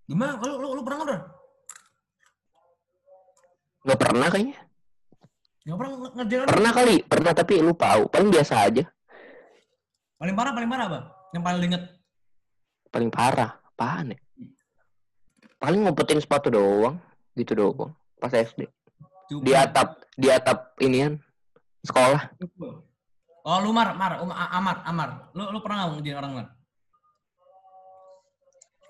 Gimana? 0.09 0.31
Lu, 0.41 0.53
lu, 0.57 0.67
lu 0.75 0.81
pernah 0.81 1.03
nggak? 1.05 1.21
Nggak 3.85 3.99
pernah 3.99 4.27
kayaknya. 4.27 4.57
Nggak 5.63 5.77
pernah 5.77 5.91
nge- 5.93 6.13
ngerjain? 6.17 6.47
Pernah 6.49 6.71
kali, 6.73 6.95
pernah 7.05 7.31
tapi 7.31 7.53
lupa. 7.61 7.87
Paling 8.09 8.29
biasa 8.33 8.53
aja. 8.67 8.83
Paling 10.19 10.35
parah, 10.35 10.51
paling 10.51 10.69
parah, 10.69 10.87
Bang? 10.91 11.05
Yang 11.31 11.43
paling 11.45 11.59
lu 11.61 11.65
inget? 11.71 11.83
Paling 12.89 13.09
parah. 13.13 13.51
Apaan 13.69 14.11
ya? 14.11 14.17
Paling 15.59 15.83
ngumpetin 15.83 16.23
sepatu 16.23 16.47
doang. 16.47 16.95
Gitu 17.35 17.51
doang. 17.53 17.91
Pas 18.17 18.31
SD. 18.31 18.67
Coba. 19.29 19.43
Di 19.45 19.51
atap, 19.53 19.89
di 20.15 20.27
atap 20.31 20.73
inian. 20.79 21.19
Sekolah. 21.83 22.31
Oh, 23.43 23.57
lu 23.63 23.71
Mar, 23.71 23.95
Mar, 23.95 24.19
um, 24.23 24.31
Amar, 24.31 24.83
Amar. 24.83 25.09
Lu, 25.35 25.47
lu 25.51 25.59
pernah 25.63 25.85
nggak 25.85 25.99
ngerjain 25.99 26.19
orang, 26.19 26.33
Mar? 26.35 26.47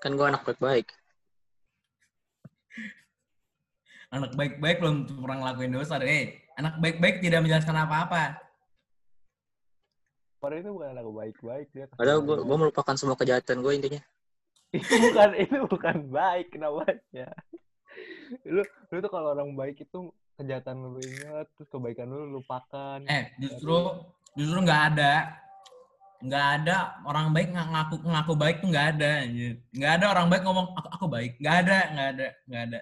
Kan 0.00 0.16
gue 0.16 0.26
anak 0.26 0.42
baik-baik. 0.46 0.86
Anak 4.16 4.34
baik-baik 4.34 4.82
belum 4.82 5.06
pernah 5.06 5.36
ngelakuin 5.38 5.70
dosa. 5.70 6.02
Eh, 6.02 6.42
anak 6.58 6.82
baik-baik 6.82 7.22
tidak 7.22 7.46
menjelaskan 7.46 7.78
apa-apa. 7.78 8.42
Amar 10.40 10.56
itu 10.56 10.72
bukan 10.72 10.88
anak 10.96 11.04
baik-baik 11.04 11.68
dia. 11.76 11.86
Padahal 11.94 12.24
gue 12.24 12.36
gue 12.42 12.56
melupakan 12.56 12.96
semua 12.96 13.14
kejahatan 13.14 13.60
gue 13.60 13.72
intinya. 13.76 14.00
Itu 14.70 14.94
bukan 15.10 15.30
itu 15.34 15.56
bukan 15.66 15.96
baik 16.10 16.48
namanya. 16.54 17.28
Lu 18.46 18.62
lu 18.62 18.96
tuh 19.02 19.10
kalau 19.10 19.34
orang 19.34 19.50
baik 19.58 19.82
itu 19.82 20.14
kejahatan 20.38 20.94
lu 20.94 21.00
ingat, 21.02 21.46
terus 21.58 21.68
kebaikan 21.68 22.06
lu 22.06 22.24
lu 22.24 22.40
lupakan. 22.40 23.02
Eh, 23.10 23.34
justru 23.42 23.76
justru 24.38 24.58
nggak 24.62 24.82
ada. 24.94 25.36
Nggak 26.20 26.46
ada 26.60 26.76
orang 27.08 27.32
baik 27.32 27.48
ng- 27.50 27.70
ngaku 27.72 27.94
ngaku 28.04 28.32
baik 28.36 28.56
tuh 28.60 28.68
nggak 28.68 28.86
ada 28.96 29.12
nggak 29.72 29.92
ada 29.98 30.06
orang 30.12 30.26
baik 30.28 30.42
ngomong 30.46 30.66
aku, 30.78 30.88
aku 30.94 31.06
baik. 31.10 31.32
Nggak 31.42 31.56
ada 31.66 31.78
nggak 31.90 32.08
ada 32.14 32.26
nggak 32.46 32.62
ada. 32.70 32.80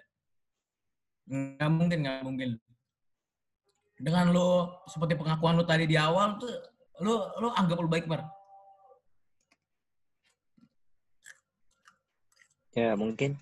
Nggak 1.29 1.71
mungkin 1.73 1.99
nggak 2.05 2.19
mungkin. 2.27 2.51
Dengan 3.99 4.31
lu 4.31 4.69
seperti 4.87 5.19
pengakuan 5.19 5.59
lu 5.59 5.65
tadi 5.67 5.89
di 5.89 5.97
awal 5.99 6.39
tuh 6.39 6.53
lu 7.03 7.15
lu 7.41 7.49
anggap 7.55 7.79
lu 7.79 7.89
baik 7.91 8.07
bar 8.11 8.38
Ya 12.77 12.93
mungkin. 12.97 13.39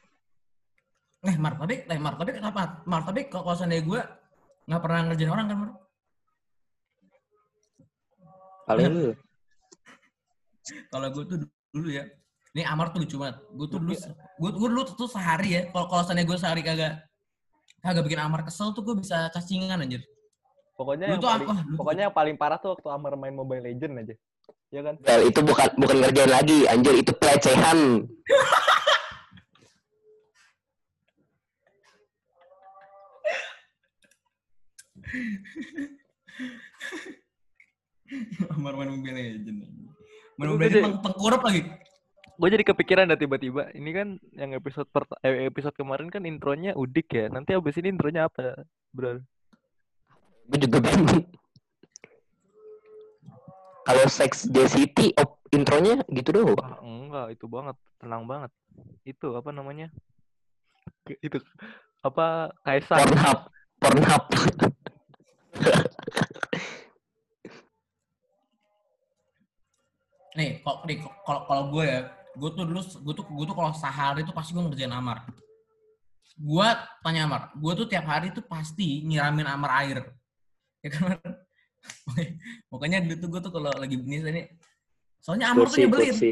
eh 1.26 1.34
mar 1.42 1.58
tapi 1.58 1.82
eh 1.82 1.98
mar 1.98 2.14
tapi 2.14 2.38
kenapa 2.38 2.86
mar 2.86 3.02
tapi 3.02 3.26
kalau 3.26 3.50
kalau 3.50 3.58
seandainya 3.58 3.82
gue 3.82 4.00
nggak 4.70 4.78
pernah 4.78 5.00
ngerjain 5.10 5.32
orang 5.32 5.46
kan 5.50 5.56
mar 5.58 5.70
Paling 8.66 8.86
lu. 8.94 9.10
kalau 10.92 11.06
gue 11.10 11.24
tuh 11.26 11.38
dulu 11.74 11.88
ya 11.90 12.06
ini 12.54 12.62
Amar 12.62 12.94
tuh 12.94 13.02
lucu 13.02 13.18
banget 13.18 13.42
gue 13.42 13.66
tuh 13.66 13.78
dulu 13.82 13.94
gue 14.14 14.50
gue 14.54 14.68
dulu 14.70 14.82
tuh 14.86 15.10
sehari 15.10 15.50
ya 15.58 15.62
kalau 15.74 15.86
kalau 15.90 16.02
seandainya 16.06 16.30
gue 16.30 16.38
sehari 16.38 16.62
kagak 16.62 16.94
kagak 17.82 18.04
bikin 18.06 18.22
Amar 18.22 18.46
kesel 18.46 18.70
tuh 18.70 18.86
gue 18.86 18.94
bisa 18.94 19.26
cacingan 19.34 19.82
anjir 19.82 20.06
Pokoknya 20.76 21.16
yang 21.16 21.20
tuh 21.24 21.30
paling, 21.32 21.48
pokoknya 21.72 22.02
yang 22.06 22.14
paling 22.14 22.36
parah 22.36 22.60
tuh 22.60 22.76
waktu 22.76 22.88
Amar 22.92 23.16
main 23.16 23.32
Mobile 23.32 23.64
Legend 23.64 24.04
aja. 24.04 24.14
Ya 24.68 24.84
kan? 24.84 24.94
Del, 25.00 25.32
itu 25.32 25.40
bukan 25.40 25.72
bukan 25.80 25.96
ngerjain 26.04 26.28
lagi. 26.28 26.68
Anjir, 26.68 26.94
itu 27.00 27.16
pelecehan. 27.16 28.04
Amar 38.54 38.74
main 38.78 38.90
Mobile 38.94 39.14
Legend 39.18 39.58
main 40.38 40.48
Mobile. 40.52 40.70
Legend 40.70 41.02
tengkurap 41.02 41.42
lagi 41.42 41.62
Gue 42.36 42.52
jadi 42.52 42.68
kepikiran 42.68 43.08
dah 43.08 43.16
tiba-tiba. 43.16 43.72
Ini 43.72 43.90
kan 43.96 44.08
yang 44.36 44.52
episode 44.52 44.84
per, 44.92 45.08
eh, 45.24 45.48
episode 45.48 45.72
kemarin 45.72 46.12
kan 46.12 46.28
intronya 46.28 46.76
udik 46.76 47.08
ya. 47.08 47.32
Nanti 47.32 47.56
abis 47.56 47.80
ini 47.80 47.96
intronya 47.96 48.28
apa, 48.28 48.60
bro? 48.92 49.24
Gue 50.44 50.58
juga 50.60 50.84
bingung. 50.84 51.24
Kalau 53.88 54.04
Sex 54.10 54.52
the 54.52 54.68
City, 54.68 55.16
op, 55.16 55.40
intronya 55.48 56.04
gitu 56.12 56.34
doang. 56.34 56.58
Ah, 56.60 56.76
enggak, 56.84 57.26
itu 57.38 57.46
banget, 57.48 57.76
tenang 58.02 58.28
banget. 58.28 58.52
Itu 59.08 59.32
apa 59.32 59.54
namanya? 59.54 59.88
Itu 61.22 61.40
apa 62.04 62.52
Kaisar? 62.66 63.00
Pornhub. 63.00 63.38
Pornhub. 63.80 64.24
Nih 70.36 70.60
kalau 70.60 70.78
nih, 70.84 70.96
kalau 71.24 71.40
kalau 71.48 71.62
gue 71.72 71.84
ya 71.84 72.00
gue 72.36 72.50
tuh 72.52 72.64
dulu 72.68 72.80
gue 72.84 73.14
tuh 73.16 73.24
gue 73.24 73.46
tuh 73.48 73.56
kalau 73.56 73.72
sehari 73.72 74.20
tuh 74.22 74.34
pasti 74.36 74.52
gue 74.52 74.62
ngerjain 74.62 74.92
Amar. 74.92 75.24
Gue 76.36 76.68
tanya 77.00 77.24
Amar 77.24 77.42
gue 77.56 77.72
tuh 77.72 77.86
tiap 77.88 78.04
hari 78.04 78.28
tuh 78.30 78.44
pasti 78.44 79.00
nyiramin 79.02 79.48
Amar 79.48 79.82
air. 79.82 80.04
Ya 80.84 80.88
kan 80.92 81.16
makanya 82.68 82.98
dulu 83.04 83.16
tuh 83.16 83.28
gue 83.32 83.40
tuh 83.40 83.52
kalau 83.56 83.70
lagi 83.72 83.96
ini 83.96 84.16
ini 84.20 84.42
soalnya 85.18 85.50
Amar 85.50 85.66
tuh 85.66 85.80
Kursi, 85.80 85.82
nyebelin. 85.88 86.12
kursi. 86.12 86.30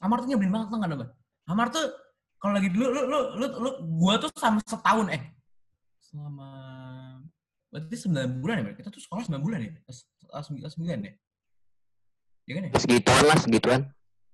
Amar 0.00 0.16
tuh 0.24 0.28
nyebelin 0.32 0.52
banget 0.52 0.68
tuh 0.72 0.78
kan 0.80 0.90
apa 0.96 1.06
Amar 1.46 1.66
tuh 1.70 1.84
kalau 2.40 2.54
lagi 2.56 2.68
dulu 2.72 2.86
lu 2.92 3.02
lu 3.08 3.18
lu, 3.40 3.46
lu 3.60 3.70
gue 4.00 4.14
tuh 4.26 4.30
sama 4.36 4.60
setahun 4.64 5.08
eh 5.12 5.22
selama 6.00 6.48
berarti 7.72 7.94
sembilan 7.98 8.28
bulan 8.38 8.56
ya 8.62 8.72
kita 8.78 8.88
tuh 8.92 9.02
sekolah 9.02 9.22
sembilan 9.26 9.42
bulan 9.42 9.58
ya? 9.66 9.70
Kelas 9.82 9.98
sembilan 10.46 10.70
sembilan 10.70 10.98
ya 11.04 11.12
ya 12.44 12.52
kan 12.60 12.62
ya 12.68 12.70
Segituan 12.76 13.24
lah, 13.24 13.38
segituan. 13.40 13.80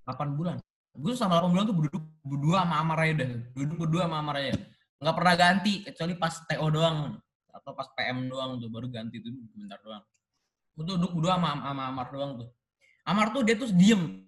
8 0.07 0.39
bulan. 0.39 0.57
Gue 0.97 1.15
sama 1.15 1.39
8 1.39 1.55
bulan 1.55 1.65
tuh 1.71 1.77
duduk 1.77 2.05
berdua 2.27 2.67
sama 2.67 2.75
Amar 2.83 2.99
aja 3.07 3.15
dah. 3.23 3.31
Duduk 3.55 3.77
berdua 3.87 4.11
sama 4.11 4.17
Amar 4.19 4.35
aja. 4.43 4.55
Nggak 5.01 5.17
pernah 5.17 5.35
ganti, 5.39 5.73
kecuali 5.87 6.15
pas 6.19 6.35
TO 6.45 6.67
doang. 6.69 6.99
Atau 7.51 7.73
pas 7.75 7.89
PM 7.95 8.27
doang 8.31 8.59
tuh, 8.59 8.69
baru 8.71 8.87
ganti 8.91 9.23
tuh 9.23 9.31
bentar 9.55 9.79
doang. 9.83 10.03
Gue 10.75 10.85
tuh 10.87 10.95
duduk 10.99 11.13
berdua 11.19 11.39
sama, 11.39 11.51
sama 11.63 11.83
Amar 11.89 12.07
doang 12.11 12.33
tuh. 12.43 12.49
Amar 13.07 13.27
tuh 13.33 13.43
dia 13.47 13.57
tuh 13.57 13.71
diem. 13.73 14.27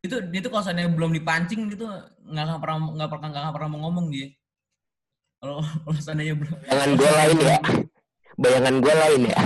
Itu 0.00 0.16
dia 0.32 0.40
tuh 0.40 0.48
kalau 0.48 0.64
seandainya 0.64 0.88
belum 0.96 1.12
dipancing 1.12 1.68
gitu 1.68 1.84
nggak 2.24 2.56
pernah 2.56 2.76
nggak 2.96 3.10
pernah 3.12 3.28
nggak 3.28 3.54
pernah 3.54 3.68
mau 3.68 3.80
ngomong 3.88 4.08
dia. 4.08 4.32
Kalau 5.40 5.60
kalau 5.60 6.00
seandainya 6.00 6.36
belum 6.36 6.56
Bayangan 6.64 6.92
gue 6.96 7.10
lain 7.12 7.36
ya. 7.40 7.58
Bayangan 8.40 8.74
gue 8.80 8.94
lain 8.96 9.20
ya. 9.28 9.40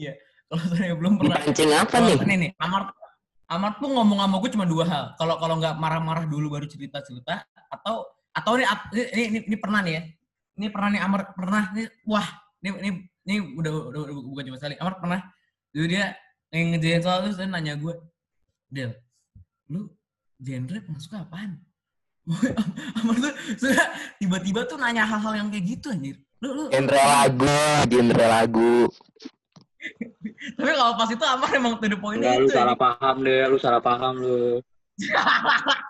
Iya. 0.00 0.12
Kalau 0.50 0.62
seandainya 0.66 0.96
belum 0.98 1.14
pernah 1.14 1.38
Dipancing 1.38 1.70
apa 1.70 1.96
nih? 2.02 2.16
ini 2.26 2.34
nih, 2.42 2.50
Amar 2.58 2.90
Amar 3.50 3.70
tuh 3.78 3.86
ngomong 3.86 4.18
sama 4.18 4.36
gue 4.42 4.50
cuma 4.50 4.66
dua 4.66 4.84
hal. 4.86 5.04
Kalau 5.14 5.38
kalau 5.38 5.54
nggak 5.62 5.78
marah-marah 5.78 6.26
dulu 6.26 6.58
baru 6.58 6.66
cerita-cerita 6.66 7.46
atau 7.70 8.02
atau 8.34 8.52
ini, 8.58 8.66
ini, 9.14 9.22
ini, 9.30 9.38
ini 9.46 9.56
pernah 9.58 9.78
nih 9.82 9.94
ya. 9.94 10.02
Ini 10.58 10.66
pernah 10.74 10.88
nih 10.90 11.00
Amar 11.06 11.20
pernah 11.38 11.62
nih 11.70 11.86
wah 12.02 12.26
ini 12.66 12.68
ini 12.82 12.90
ini 13.30 13.34
udah 13.62 13.72
udah, 13.94 14.00
udah 14.10 14.14
bukan 14.26 14.42
cuma 14.50 14.58
sekali. 14.58 14.74
Amar 14.82 14.98
pernah 14.98 15.20
dulu 15.70 15.86
dia 15.86 16.18
yang 16.50 17.02
soal 17.02 17.30
itu 17.30 17.38
dia 17.38 17.46
nanya 17.46 17.78
gue, 17.78 17.94
Del, 18.66 18.90
lu 19.70 19.86
genre 20.42 20.78
masuk 20.90 21.14
apaan? 21.14 21.62
Amar 22.98 23.14
tuh 23.22 23.34
sudah 23.54 23.86
tiba-tiba 24.18 24.66
tuh 24.66 24.82
nanya 24.82 25.06
hal-hal 25.06 25.46
yang 25.46 25.48
kayak 25.50 25.78
gitu 25.78 25.94
anjir. 25.94 26.18
Lu, 26.42 26.48
lu, 26.56 26.64
Genre 26.74 27.02
lagu, 27.06 27.54
genre 27.86 28.26
lagu. 28.26 28.74
Tapi 30.54 30.70
kalau 30.70 30.92
pas 30.94 31.08
itu 31.08 31.24
Amar 31.24 31.48
emang 31.52 31.74
to 31.76 31.86
the 31.86 31.96
point 31.96 32.20
Enggak, 32.20 32.36
lu 32.36 32.46
itu. 32.46 32.54
salah 32.54 32.76
paham 32.76 33.16
deh, 33.20 33.40
lu 33.46 33.56
salah 33.56 33.80
paham 33.80 34.14
lu. 34.16 34.60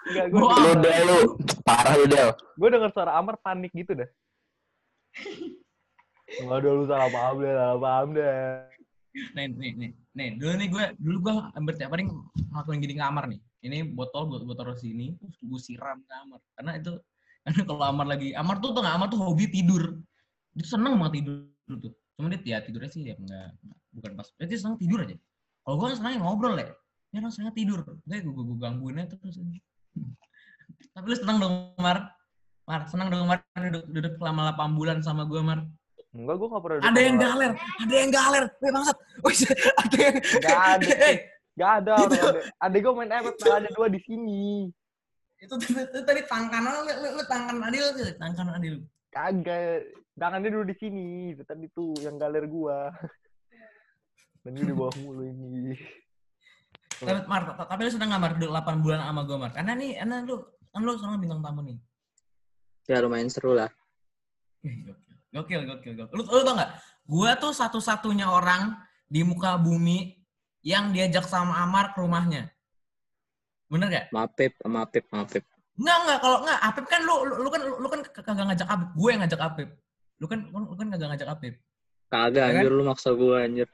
Enggak, 0.06 0.26
gue 0.30 0.38
Gua- 0.38 0.56
Lu 0.56 0.70
Del, 0.78 1.02
lu. 1.04 1.18
Parah 1.62 1.94
lu 1.94 2.06
Del. 2.06 2.30
gue 2.32 2.68
denger 2.68 2.90
suara 2.90 3.12
Amar 3.14 3.34
panik 3.36 3.70
gitu 3.72 3.92
dah. 3.94 4.08
Waduh 6.40 6.72
lu 6.72 6.84
salah 6.86 7.08
paham 7.08 7.36
deh, 7.38 7.50
salah 7.50 7.78
paham 7.78 8.08
deh. 8.14 8.34
nih 9.34 9.50
nih 9.50 9.72
nih 9.74 9.90
nih 10.14 10.28
dulu 10.38 10.52
nih 10.54 10.68
gue 10.70 10.84
dulu 11.02 11.16
gue 11.20 11.34
hampir 11.50 11.74
tiap 11.74 11.90
hari 11.90 12.06
ngelakuin 12.06 12.78
gini 12.78 12.94
ke 12.94 13.02
kamar 13.02 13.26
nih 13.26 13.40
ini 13.60 13.82
botol 13.82 14.30
gue 14.30 14.38
gue 14.46 14.54
taruh 14.54 14.78
sini 14.78 15.18
terus 15.18 15.34
gue 15.36 15.58
siram 15.60 15.98
ke 15.98 16.06
kamar 16.06 16.38
karena 16.54 16.72
itu 16.78 16.92
karena 17.42 17.62
kalau 17.66 17.82
Amar 17.82 18.06
lagi 18.06 18.30
Amar 18.38 18.62
tuh 18.62 18.70
tuh 18.70 18.86
Amar 18.86 19.10
tuh 19.10 19.18
hobi 19.18 19.50
tidur 19.50 19.98
dia 20.54 20.62
tuh 20.62 20.78
seneng 20.78 20.94
banget 20.94 21.26
tidur 21.26 21.42
tuh 21.82 21.90
cuma 22.20 22.28
dia 22.28 22.40
ya 22.44 22.58
tidurnya 22.60 22.90
sih 22.92 23.00
ya 23.08 23.16
enggak 23.16 23.56
bukan 23.96 24.12
pas 24.20 24.28
tuh 24.28 24.44
seneng 24.60 24.76
tidur 24.76 25.00
aja 25.00 25.16
kalau 25.64 25.74
gue 25.80 25.96
seneng 25.96 26.20
ngobrol 26.20 26.54
ya 26.60 26.68
dia 27.10 27.18
orang 27.24 27.32
seneng 27.32 27.56
tidur 27.56 27.80
gue 27.82 27.96
gue, 28.04 28.28
gue 28.28 28.58
gangguin 28.60 29.00
aja 29.00 29.16
terus 29.16 29.40
tapi 30.94 31.06
lu 31.08 31.16
seneng 31.16 31.36
dong 31.40 31.54
Mar 31.80 32.12
Mar 32.68 32.84
seneng 32.92 33.08
dong 33.08 33.24
Mar 33.24 33.40
duduk, 33.56 33.84
duduk 33.88 34.12
selama 34.20 34.52
8 34.52 34.76
bulan 34.76 34.98
sama 35.00 35.24
gue 35.24 35.40
Mar 35.40 35.64
Enggak, 36.10 36.42
gue 36.42 36.48
gak 36.50 36.62
pernah. 36.66 36.82
ada 36.90 37.00
yang 37.00 37.16
galer 37.22 37.52
ada 37.54 37.94
yang 37.94 38.10
galer 38.10 38.44
Weh 38.58 38.70
bangsat 38.74 38.96
Wih, 39.22 39.38
ada 39.86 39.96
yang 39.96 40.16
Gak 40.42 40.60
ada. 40.74 40.90
Gak 41.60 41.72
ada. 41.84 41.92
Orang 41.92 42.40
ada. 42.56 42.76
Gue 42.80 42.92
main 42.96 43.10
malah 43.10 43.58
ada 43.60 43.70
dua 43.76 43.88
di 43.92 44.00
sini. 44.08 44.72
itu, 45.40 45.54
itu, 45.56 45.72
itu 45.72 46.00
tadi 46.04 46.20
tangan 46.28 46.62
lu, 46.68 46.80
lu, 46.84 47.08
lu 47.16 47.24
tangan 47.24 47.56
Adil 47.68 47.84
tuh, 47.96 48.12
tangan 48.16 48.60
Adil. 48.60 48.84
Kagak. 49.08 49.99
Tangannya 50.20 50.52
dulu 50.52 50.64
di 50.68 50.76
sini. 50.76 51.32
Itu 51.32 51.48
tadi 51.48 51.64
tuh 51.72 51.96
yang 52.04 52.20
galer 52.20 52.44
gua. 52.44 52.92
Dan 54.44 54.56
ini 54.56 54.72
di 54.72 54.74
bawah 54.76 54.92
mulu 55.00 55.24
ini. 55.24 55.76
Tapi 57.00 57.24
Mar, 57.24 57.56
ta- 57.56 57.64
tapi 57.64 57.88
lu 57.88 57.90
seneng 57.92 58.12
gak 58.12 58.20
Mar, 58.20 58.32
duduk 58.36 58.52
8 58.52 58.84
bulan 58.84 59.00
sama 59.00 59.24
gue 59.24 59.36
Mar? 59.40 59.52
Karena 59.56 59.72
nih, 59.72 60.00
karena 60.00 60.16
lu, 60.24 60.36
kan 60.68 60.80
lu 60.84 60.92
sekarang 61.00 61.20
bintang 61.20 61.40
tamu 61.40 61.60
nih. 61.64 61.76
Ya 62.88 63.00
lumayan 63.00 63.32
seru 63.32 63.56
lah. 63.56 63.72
Gokil, 65.32 65.64
gokil, 65.64 65.92
gokil. 65.96 66.14
Lu, 66.16 66.22
lu 66.24 66.40
tau 66.44 66.54
gak? 66.56 66.70
Gue 67.08 67.30
tuh 67.40 67.52
satu-satunya 67.56 68.28
orang 68.28 68.76
di 69.08 69.24
muka 69.24 69.56
bumi 69.56 70.20
yang 70.60 70.92
diajak 70.92 71.24
sama 71.24 71.64
Amar 71.64 71.96
ke 71.96 72.04
rumahnya. 72.04 72.52
Bener 73.72 73.88
gak? 73.88 74.04
Mapep, 74.12 74.52
mapep, 74.68 75.04
mapep. 75.08 75.44
Enggak, 75.80 75.96
enggak. 76.04 76.18
Kalau 76.20 76.36
enggak, 76.44 76.58
Apip 76.64 76.84
kan 76.88 77.00
lu, 77.04 77.14
lu, 77.24 77.34
lu 77.44 77.48
kan 77.48 77.60
lu 77.64 77.88
kan 77.88 78.00
kagak 78.12 78.44
ngajak 78.52 78.68
Apip. 78.68 78.88
Gue 78.92 79.08
yang 79.12 79.20
ngajak 79.24 79.40
Apip. 79.40 79.68
Lu 80.20 80.26
kan 80.28 80.38
lu 80.46 80.76
kan 80.76 80.86
kagak 80.92 81.08
ngajak 81.10 81.28
Apip. 81.32 81.54
Kagak 82.06 82.44
Ya 82.44 82.52
kan? 82.52 82.60
anjir 82.60 82.72
lu 82.72 82.84
maksa 82.84 83.10
gua 83.16 83.42
anjir. 83.42 83.68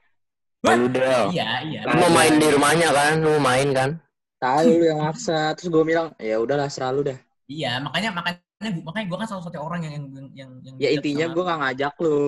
Ya 0.63 0.73
udah. 0.73 1.21
Iya, 1.29 1.49
iya. 1.67 1.79
Lu 1.85 1.95
mau 2.01 2.11
main 2.11 2.33
di 2.39 2.47
rumahnya 2.47 2.89
kan? 2.89 3.13
Lu 3.19 3.29
mau 3.37 3.43
main 3.45 3.67
kan? 3.71 3.89
Tahu 4.37 4.67
lu 4.71 4.85
yang 4.87 5.01
maksa. 5.03 5.53
Terus 5.53 5.67
gua 5.67 5.83
bilang, 5.83 6.07
ya 6.17 6.39
udahlah 6.39 6.69
serah 6.69 6.91
lu 6.91 7.03
dah. 7.03 7.17
Iya, 7.47 7.79
makanya 7.79 8.11
makanya 8.11 8.39
makanya 8.83 9.05
gue 9.07 9.17
kan 9.23 9.27
salah 9.29 9.43
satu 9.45 9.61
orang 9.61 9.79
yang 9.85 9.93
yang 10.11 10.27
yang, 10.33 10.49
yang 10.65 10.75
Ya 10.81 10.89
intinya 10.91 11.25
sama- 11.29 11.35
gua 11.35 11.43
gak 11.47 11.59
ngajak 11.63 11.93
lu. 11.99 12.19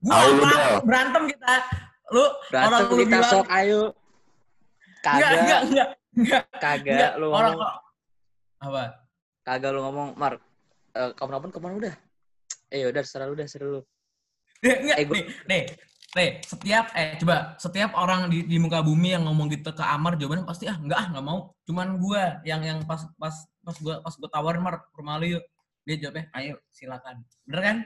Gua 0.00 0.12
Tahu 0.14 0.28
lu, 0.30 0.42
apa? 0.44 0.78
Berantem 0.84 1.22
kita. 1.30 1.52
Lu 2.10 2.24
Berantem 2.50 2.70
orang 2.70 2.82
lu 2.84 2.94
kita 2.98 3.10
bilang 3.10 3.30
sok 3.30 3.46
ayo. 3.50 3.82
enggak, 5.04 5.14
enggak, 5.14 5.30
Kagak, 5.34 5.60
enggak, 5.68 5.88
enggak, 6.16 6.42
kagak 6.56 7.12
lu 7.20 7.26
Orang 7.28 7.52
ngomong. 7.54 7.74
apa? 8.60 8.82
Kagak 9.44 9.70
lu 9.72 9.80
ngomong, 9.84 10.08
Mar. 10.16 10.34
Eh, 10.94 11.10
kapan-kapan 11.12 11.50
ke 11.50 11.58
mana 11.60 11.74
udah? 11.76 11.94
Eh 12.74 12.90
udah 12.90 13.02
serah 13.06 13.30
lu 13.30 13.38
dah, 13.38 13.46
serah 13.46 13.68
lu. 13.70 13.80
Enggak, 14.58 14.96
Eh, 14.98 15.04
gua- 15.06 15.14
nih, 15.14 15.24
nih, 15.46 15.62
nih, 16.16 16.28
setiap 16.42 16.90
eh 16.96 17.14
coba 17.20 17.54
setiap 17.54 17.90
orang 17.94 18.26
di, 18.26 18.42
di 18.42 18.56
muka 18.58 18.82
bumi 18.82 19.14
yang 19.14 19.22
ngomong 19.22 19.46
gitu 19.46 19.70
ke 19.70 19.84
Amar 19.84 20.18
jawabannya 20.18 20.42
pasti 20.42 20.66
ah 20.66 20.74
enggak 20.74 20.98
ah 20.98 21.06
enggak 21.12 21.24
mau. 21.24 21.38
Cuman 21.62 22.00
gua 22.02 22.42
yang 22.42 22.66
yang 22.66 22.78
pas 22.82 23.06
pas 23.14 23.34
pas 23.62 23.76
gua 23.78 24.02
pas 24.02 24.14
gua 24.18 24.28
tawarin 24.28 24.58
Mar 24.58 24.82
rumah 24.90 25.22
lu 25.22 25.38
yuk. 25.38 25.44
Dia 25.86 26.00
jawabnya 26.00 26.32
ayo 26.34 26.58
silakan. 26.72 27.22
Bener 27.46 27.60
kan? 27.62 27.76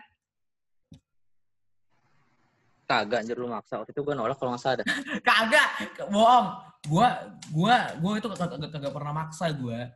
Kagak 2.89 3.21
anjir 3.21 3.37
lu 3.37 3.51
maksa. 3.53 3.77
Waktu 3.77 3.93
itu 3.93 4.01
gua 4.01 4.15
nolak 4.17 4.41
kalau 4.41 4.57
nggak 4.57 4.63
salah 4.65 4.77
dah. 4.81 4.87
Kagak, 5.29 5.69
bohong. 6.09 6.47
Gua 6.89 7.09
gua 7.53 7.75
gua 8.01 8.13
itu 8.17 8.29
kagak 8.33 8.49
kagak- 8.55 8.73
kagak 8.73 8.93
pernah 8.97 9.13
maksa 9.13 9.51
gua. 9.53 9.93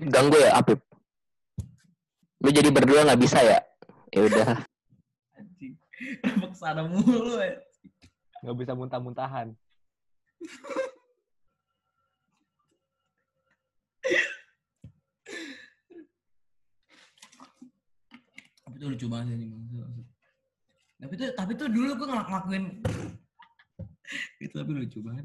Ganggu 0.00 0.36
ya, 0.40 0.58
Apip? 0.58 0.80
Lu 2.42 2.50
jadi 2.50 2.68
berdua 2.68 3.04
nggak 3.06 3.20
bisa 3.20 3.38
ya? 3.40 3.60
Ya 4.16 4.20
udah. 4.24 4.50
Anjing. 5.36 5.74
Ke 6.24 6.56
sana 6.56 6.88
mulu 6.88 7.36
ya? 7.36 7.60
Gak 8.40 8.56
bisa 8.56 8.72
muntah-muntahan. 8.72 9.52
Tapi 18.64 18.74
itu 18.76 18.86
lucu 18.88 19.06
banget 19.06 19.36
sih. 19.38 19.48
Bang. 19.48 19.62
Tapi 20.96 21.12
itu 21.12 21.24
tapi 21.36 21.50
itu 21.54 21.64
dulu 21.68 21.90
gua 22.00 22.06
ngelak- 22.08 22.28
ngelakuin 22.32 22.64
itu 24.44 24.54
tapi 24.56 24.72
lucu 24.72 24.98
banget. 25.04 25.24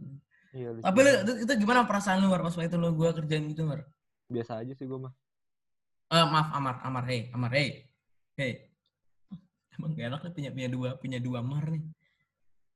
Iya, 0.52 0.70
lucu 0.76 0.84
Tapi 0.84 1.00
lu, 1.00 1.08
banget. 1.08 1.24
itu, 1.24 1.34
itu 1.48 1.54
gimana 1.64 1.80
perasaan 1.88 2.18
lu 2.20 2.28
Mar 2.28 2.42
pas 2.44 2.54
waktu 2.54 2.68
itu 2.68 2.78
lu 2.78 2.90
gua 2.92 3.10
kerjain 3.16 3.44
gitu 3.48 3.64
Mar? 3.66 3.88
Biasa 4.28 4.64
aja 4.64 4.74
sih 4.76 4.88
gue 4.88 5.00
mah. 5.00 5.12
Eh 6.12 6.26
maaf 6.28 6.52
Amar, 6.52 6.76
Amar, 6.84 7.04
hey, 7.08 7.32
Amar, 7.32 7.52
hey, 7.56 7.88
hey. 8.36 8.71
Emang 9.80 9.96
gak 9.96 10.08
enak 10.12 10.22
nih 10.26 10.34
punya 10.34 10.50
punya 10.52 10.70
dua 10.70 10.90
punya 11.00 11.20
dua 11.22 11.40
Mar 11.40 11.66
nih. 11.72 11.84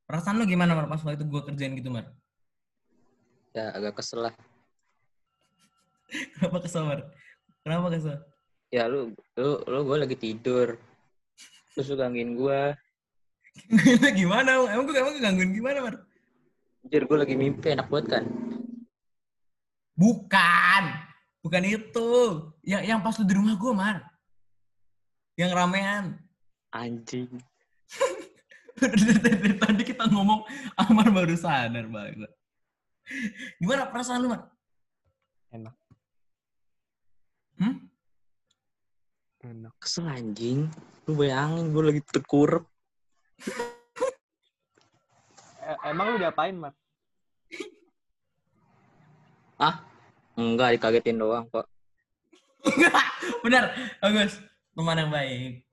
Perasaan 0.06 0.38
lu 0.38 0.46
gimana 0.46 0.78
Mar 0.78 0.86
pas 0.86 1.02
waktu 1.02 1.18
itu 1.18 1.26
gua 1.28 1.42
kerjain 1.44 1.74
gitu 1.76 1.90
Mar? 1.90 2.08
Ya 3.58 3.74
agak 3.74 4.00
kesel 4.00 4.30
lah. 4.30 4.36
Kenapa 6.38 6.58
kesel 6.62 6.84
Mar? 6.86 7.00
Kenapa 7.66 7.88
kesel? 7.90 8.18
Ya 8.70 8.86
lu, 8.86 9.16
lu, 9.36 9.52
lu 9.66 9.80
gua 9.82 10.06
lagi 10.06 10.14
tidur. 10.14 10.78
Terus 11.74 11.88
lu 11.92 11.96
gangguin 11.98 12.38
gua. 12.38 12.78
Itu 13.72 14.08
gimana? 14.12 14.68
Emang 14.68 14.86
gue 14.88 15.00
emang 15.00 15.16
gangguin 15.20 15.52
gimana 15.56 15.80
Mar? 15.82 15.96
Anjir 16.86 17.04
gua 17.08 17.24
lagi 17.26 17.36
mimpi 17.36 17.74
enak 17.74 17.88
banget 17.90 18.08
kan. 18.20 18.24
Bukan, 19.96 20.84
bukan 21.40 21.64
itu. 21.64 22.12
Yang 22.68 22.84
yang 22.92 23.00
pas 23.00 23.16
lu 23.18 23.26
di 23.26 23.36
rumah 23.36 23.56
gua 23.58 23.74
Mar. 23.74 23.98
Yang 25.40 25.52
ramean. 25.56 26.06
Anjing. 26.76 27.32
Dari 28.76 29.56
tadi 29.56 29.84
kita 29.88 30.12
ngomong 30.12 30.44
Amar 30.76 31.08
baru 31.08 31.32
sadar 31.40 31.88
banget. 31.88 32.32
Gimana 33.64 33.88
perasaan 33.88 34.20
lu, 34.20 34.28
Mar? 34.28 34.52
Enak. 35.56 35.76
Hmm? 37.56 37.76
Enak. 39.48 39.74
Kesel 39.80 40.12
anjing. 40.12 40.68
Lu 41.08 41.16
bayangin 41.16 41.72
gua 41.72 41.96
lagi 41.96 42.04
terkurep. 42.04 42.68
E- 45.64 45.82
emang 45.88 46.12
lu 46.12 46.20
diapain, 46.20 46.60
Mat? 46.60 46.76
Enggak, 50.36 50.76
dikagetin 50.76 51.16
doang 51.16 51.48
kok. 51.48 51.64
benar, 53.44 53.72
bagus. 54.04 54.36
Teman 54.76 55.00
yang 55.00 55.12
baik. 55.12 55.65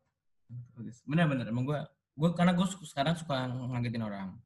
Bagus. 0.76 0.96
Benar, 1.08 1.26
benar. 1.30 1.46
Emang 1.48 1.64
gua 1.64 1.88
gua 2.12 2.30
karena 2.36 2.52
gua 2.52 2.66
su- 2.68 2.84
sekarang 2.88 3.16
suka 3.16 3.48
ngagetin 3.48 4.04
orang. 4.04 4.36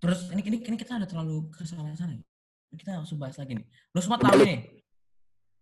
Terus 0.00 0.32
ini 0.32 0.40
ini, 0.48 0.58
ini 0.64 0.76
kita 0.80 0.96
udah 0.96 1.08
terlalu 1.10 1.52
ke 1.52 1.62
sana-sana. 1.68 2.16
ya? 2.16 2.24
Kita 2.72 2.96
harus 2.96 3.12
bahas 3.18 3.36
lagi 3.36 3.52
nih. 3.58 3.66
Lu 3.92 4.00
semua 4.00 4.16
tahu 4.16 4.38
nih. 4.46 4.58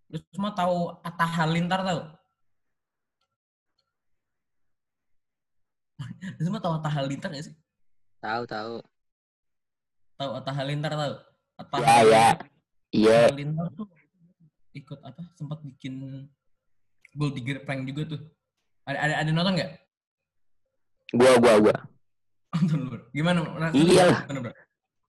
Lu 0.08 0.18
semua 0.32 0.52
tahu 0.54 0.76
Atta 1.02 1.26
Halilintar 1.26 1.80
tahu? 1.84 2.00
Lu 6.38 6.42
semua 6.46 6.60
tahu 6.62 6.72
Atta 6.78 6.90
Halilintar 6.92 7.28
gak 7.34 7.44
sih? 7.50 7.54
Tahu, 8.22 8.42
tahu. 8.46 8.74
Tahu 10.18 10.30
Atta 10.38 10.52
Halilintar 10.54 10.92
tahu? 10.94 11.14
Atta 11.58 11.76
Ya, 11.82 11.96
ya. 12.06 12.26
Iya. 12.94 13.18
Halilintar 13.32 13.66
tuh 13.74 13.88
ikut 14.76 14.98
apa? 15.02 15.22
Sempat 15.34 15.58
bikin 15.66 16.26
gold 17.14 17.32
digger 17.36 17.64
prank 17.64 17.88
juga 17.88 18.16
tuh. 18.16 18.20
Ada 18.88 18.98
ada 18.98 19.14
ada 19.24 19.30
nonton 19.32 19.54
nggak? 19.56 19.70
Gua, 21.16 21.32
gua, 21.40 21.54
gua. 21.60 21.76
Nonton 22.56 22.78
bro. 22.88 22.98
Gimana? 23.12 23.38
Rasa 23.44 23.72
lu 23.76 23.80
Iya 23.84 24.04
lah. 24.08 24.20
Gimana 24.24 24.40
bro? 24.40 24.52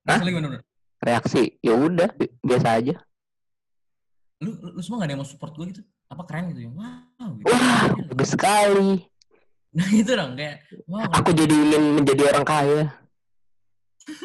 Rasa 0.08 0.24
lu 0.24 0.30
gimana 0.32 0.48
bro? 0.52 0.62
Reaksi. 1.00 1.44
Ya 1.64 1.74
udah, 1.76 2.10
bi- 2.16 2.36
biasa 2.44 2.68
aja. 2.80 2.96
Lu, 4.40 4.52
lu, 4.56 4.68
lu 4.76 4.82
semua 4.84 5.04
gak 5.04 5.08
ada 5.08 5.14
yang 5.16 5.22
mau 5.24 5.28
support 5.28 5.52
gue 5.56 5.66
gitu? 5.76 5.82
Apa 6.08 6.24
keren 6.28 6.52
gitu 6.56 6.68
ya? 6.68 6.72
Wow. 6.72 7.30
Gitu. 7.40 7.46
Wah, 7.52 7.84
bagus 8.12 8.30
sekali. 8.32 8.92
Nah 9.70 9.90
itu 10.02 10.12
dong 10.18 10.34
kayak 10.34 10.66
wow. 10.90 11.06
Aku 11.22 11.30
jadi 11.36 11.54
ingin 11.54 11.84
menjadi 12.02 12.22
orang 12.36 12.46
kaya. 12.48 12.84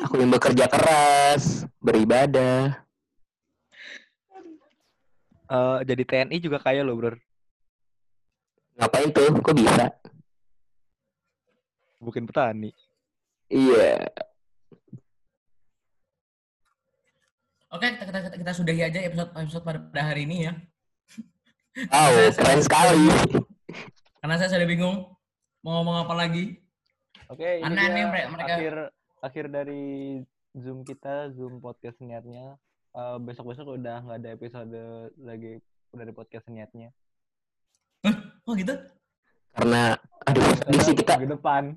Aku 0.08 0.16
ingin 0.16 0.32
bekerja 0.32 0.64
keras, 0.70 1.68
beribadah. 1.82 2.80
Eh, 5.44 5.78
jadi 5.84 6.02
TNI 6.08 6.36
juga 6.40 6.56
kaya 6.56 6.80
loh, 6.80 6.96
bro. 6.96 7.12
Ngapain 8.78 9.08
tuh? 9.10 9.30
Kok 9.38 9.54
bisa? 9.54 9.86
Bukan 12.02 12.26
petani. 12.26 12.70
Iya. 13.48 14.10
Oke 17.74 17.86
kita, 17.90 18.04
kita, 18.06 18.18
kita, 18.30 18.36
kita 18.38 18.52
sudahi 18.54 18.82
aja 18.86 18.98
episode 19.02 19.30
episode 19.34 19.64
pada, 19.66 19.78
pada 19.82 20.02
hari 20.14 20.30
ini 20.30 20.46
ya. 20.46 20.52
Wow, 21.90 22.30
keren 22.30 22.62
sekali. 22.62 23.06
Karena 24.22 24.34
saya 24.38 24.50
sudah 24.54 24.68
bingung 24.68 25.10
mau 25.58 25.82
ngomong 25.82 26.06
apa 26.06 26.14
lagi. 26.14 26.54
Oke, 27.26 27.58
ini 27.58 27.66
Aneh-aneh 27.66 27.98
dia 27.98 28.06
mereka- 28.06 28.30
mereka- 28.30 28.54
akhir 28.54 28.74
akhir 29.24 29.44
dari 29.50 29.84
Zoom 30.54 30.86
kita, 30.86 31.34
Zoom 31.34 31.58
podcast 31.58 31.98
niatnya. 31.98 32.54
Eh, 32.94 33.18
besok-besok 33.26 33.74
udah 33.74 34.06
nggak 34.06 34.18
ada 34.22 34.30
episode 34.38 34.76
lagi 35.18 35.58
dari 35.90 36.12
podcast 36.14 36.46
niatnya. 36.46 36.94
Oh 38.44 38.52
gitu? 38.52 38.76
Karena 39.56 39.96
aduh 40.28 40.44
sedih 40.60 40.80
sih 40.84 40.94
kita 40.96 41.16
minggu 41.16 41.40
depan. 41.40 41.76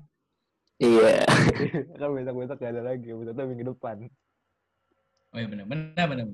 iya 0.78 1.26
kan 1.98 2.14
besok-besok 2.14 2.56
nggak 2.60 2.72
ada 2.76 2.82
lagi, 2.84 3.08
episode 3.10 3.40
minggu 3.40 3.66
depan. 3.72 3.96
Oh 5.32 5.38
iya 5.40 5.48
benar, 5.48 5.66
benar, 5.66 6.06
benar. 6.08 6.26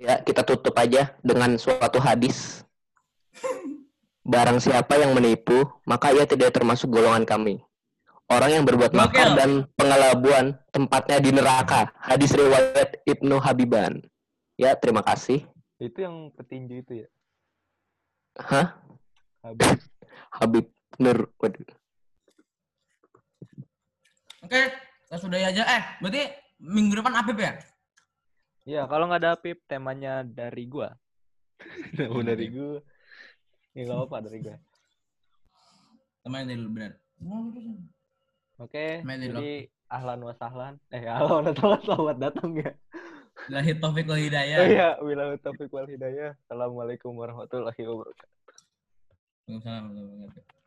ya 0.00 0.16
kita 0.24 0.40
tutup 0.46 0.72
aja 0.78 1.12
dengan 1.20 1.60
suatu 1.60 2.00
hadis. 2.00 2.64
Barang 4.24 4.62
siapa 4.62 4.96
yang 4.96 5.12
menipu, 5.12 5.66
maka 5.84 6.14
ia 6.14 6.24
tidak 6.24 6.54
termasuk 6.54 6.88
golongan 6.88 7.26
kami. 7.26 7.60
Orang 8.30 8.54
yang 8.54 8.62
berbuat 8.62 8.94
makar 8.94 9.34
dan 9.34 9.66
pengelabuan 9.74 10.54
tempatnya 10.70 11.18
di 11.18 11.34
neraka. 11.34 11.90
Hadis 11.98 12.30
riwayat 12.30 13.02
Ibnu 13.02 13.42
Habiban. 13.42 13.98
Ya, 14.54 14.78
terima 14.78 15.02
kasih. 15.02 15.42
Itu 15.82 15.98
yang 15.98 16.30
petinju 16.38 16.74
itu 16.78 16.92
ya. 17.04 17.08
Hah? 18.40 18.66
Habis. 19.44 19.80
Habib 20.32 20.66
Nur. 21.00 21.28
Waduh. 21.36 21.68
Oke, 24.40 24.60
kita 25.04 25.16
sudahi 25.20 25.44
aja. 25.44 25.62
Eh, 25.68 25.82
berarti 26.00 26.22
minggu 26.60 26.96
depan 26.96 27.12
Apip 27.20 27.36
ya? 27.36 27.52
Iya, 28.64 28.82
kalau 28.88 29.08
nggak 29.08 29.20
ada 29.24 29.32
Pip, 29.36 29.64
temanya 29.68 30.24
dari 30.24 30.64
gua. 30.68 30.92
Tema 31.96 32.24
dari 32.24 32.48
gua. 32.48 32.80
Ya 33.76 33.80
nggak 33.84 33.96
apa-apa 33.96 34.16
dari 34.28 34.38
gua. 34.40 34.56
Teman 36.20 36.44
dari 36.48 36.60
lu 36.60 36.68
benar. 36.72 36.92
Oke, 38.60 39.00
Temanya 39.00 39.18
dari 39.24 39.32
lo. 39.32 39.38
jadi 39.40 39.54
ahlan 39.88 40.20
wa 40.24 40.34
sahlan. 40.36 40.74
Eh, 40.92 41.04
ahlan 41.08 41.48
wa 41.48 41.52
sahlan, 41.56 41.80
selamat 41.84 42.16
datang 42.20 42.50
ya. 42.56 42.72
Lahir 43.48 43.80
Taufik 43.80 44.04
wal 44.04 44.20
Hidayah. 44.20 44.58
Oh 44.60 44.68
iya, 44.68 44.88
wilayah 45.00 45.40
taufiq 45.40 45.72
wal 45.72 45.88
hidayah. 45.88 46.36
Assalamualaikum 46.44 47.16
warahmatullahi 47.16 47.80
wabarakatuh. 47.80 48.28
Waalaikumsalam 49.48 49.82
warahmatullahi 49.88 50.28
wabarakatuh. 50.28 50.59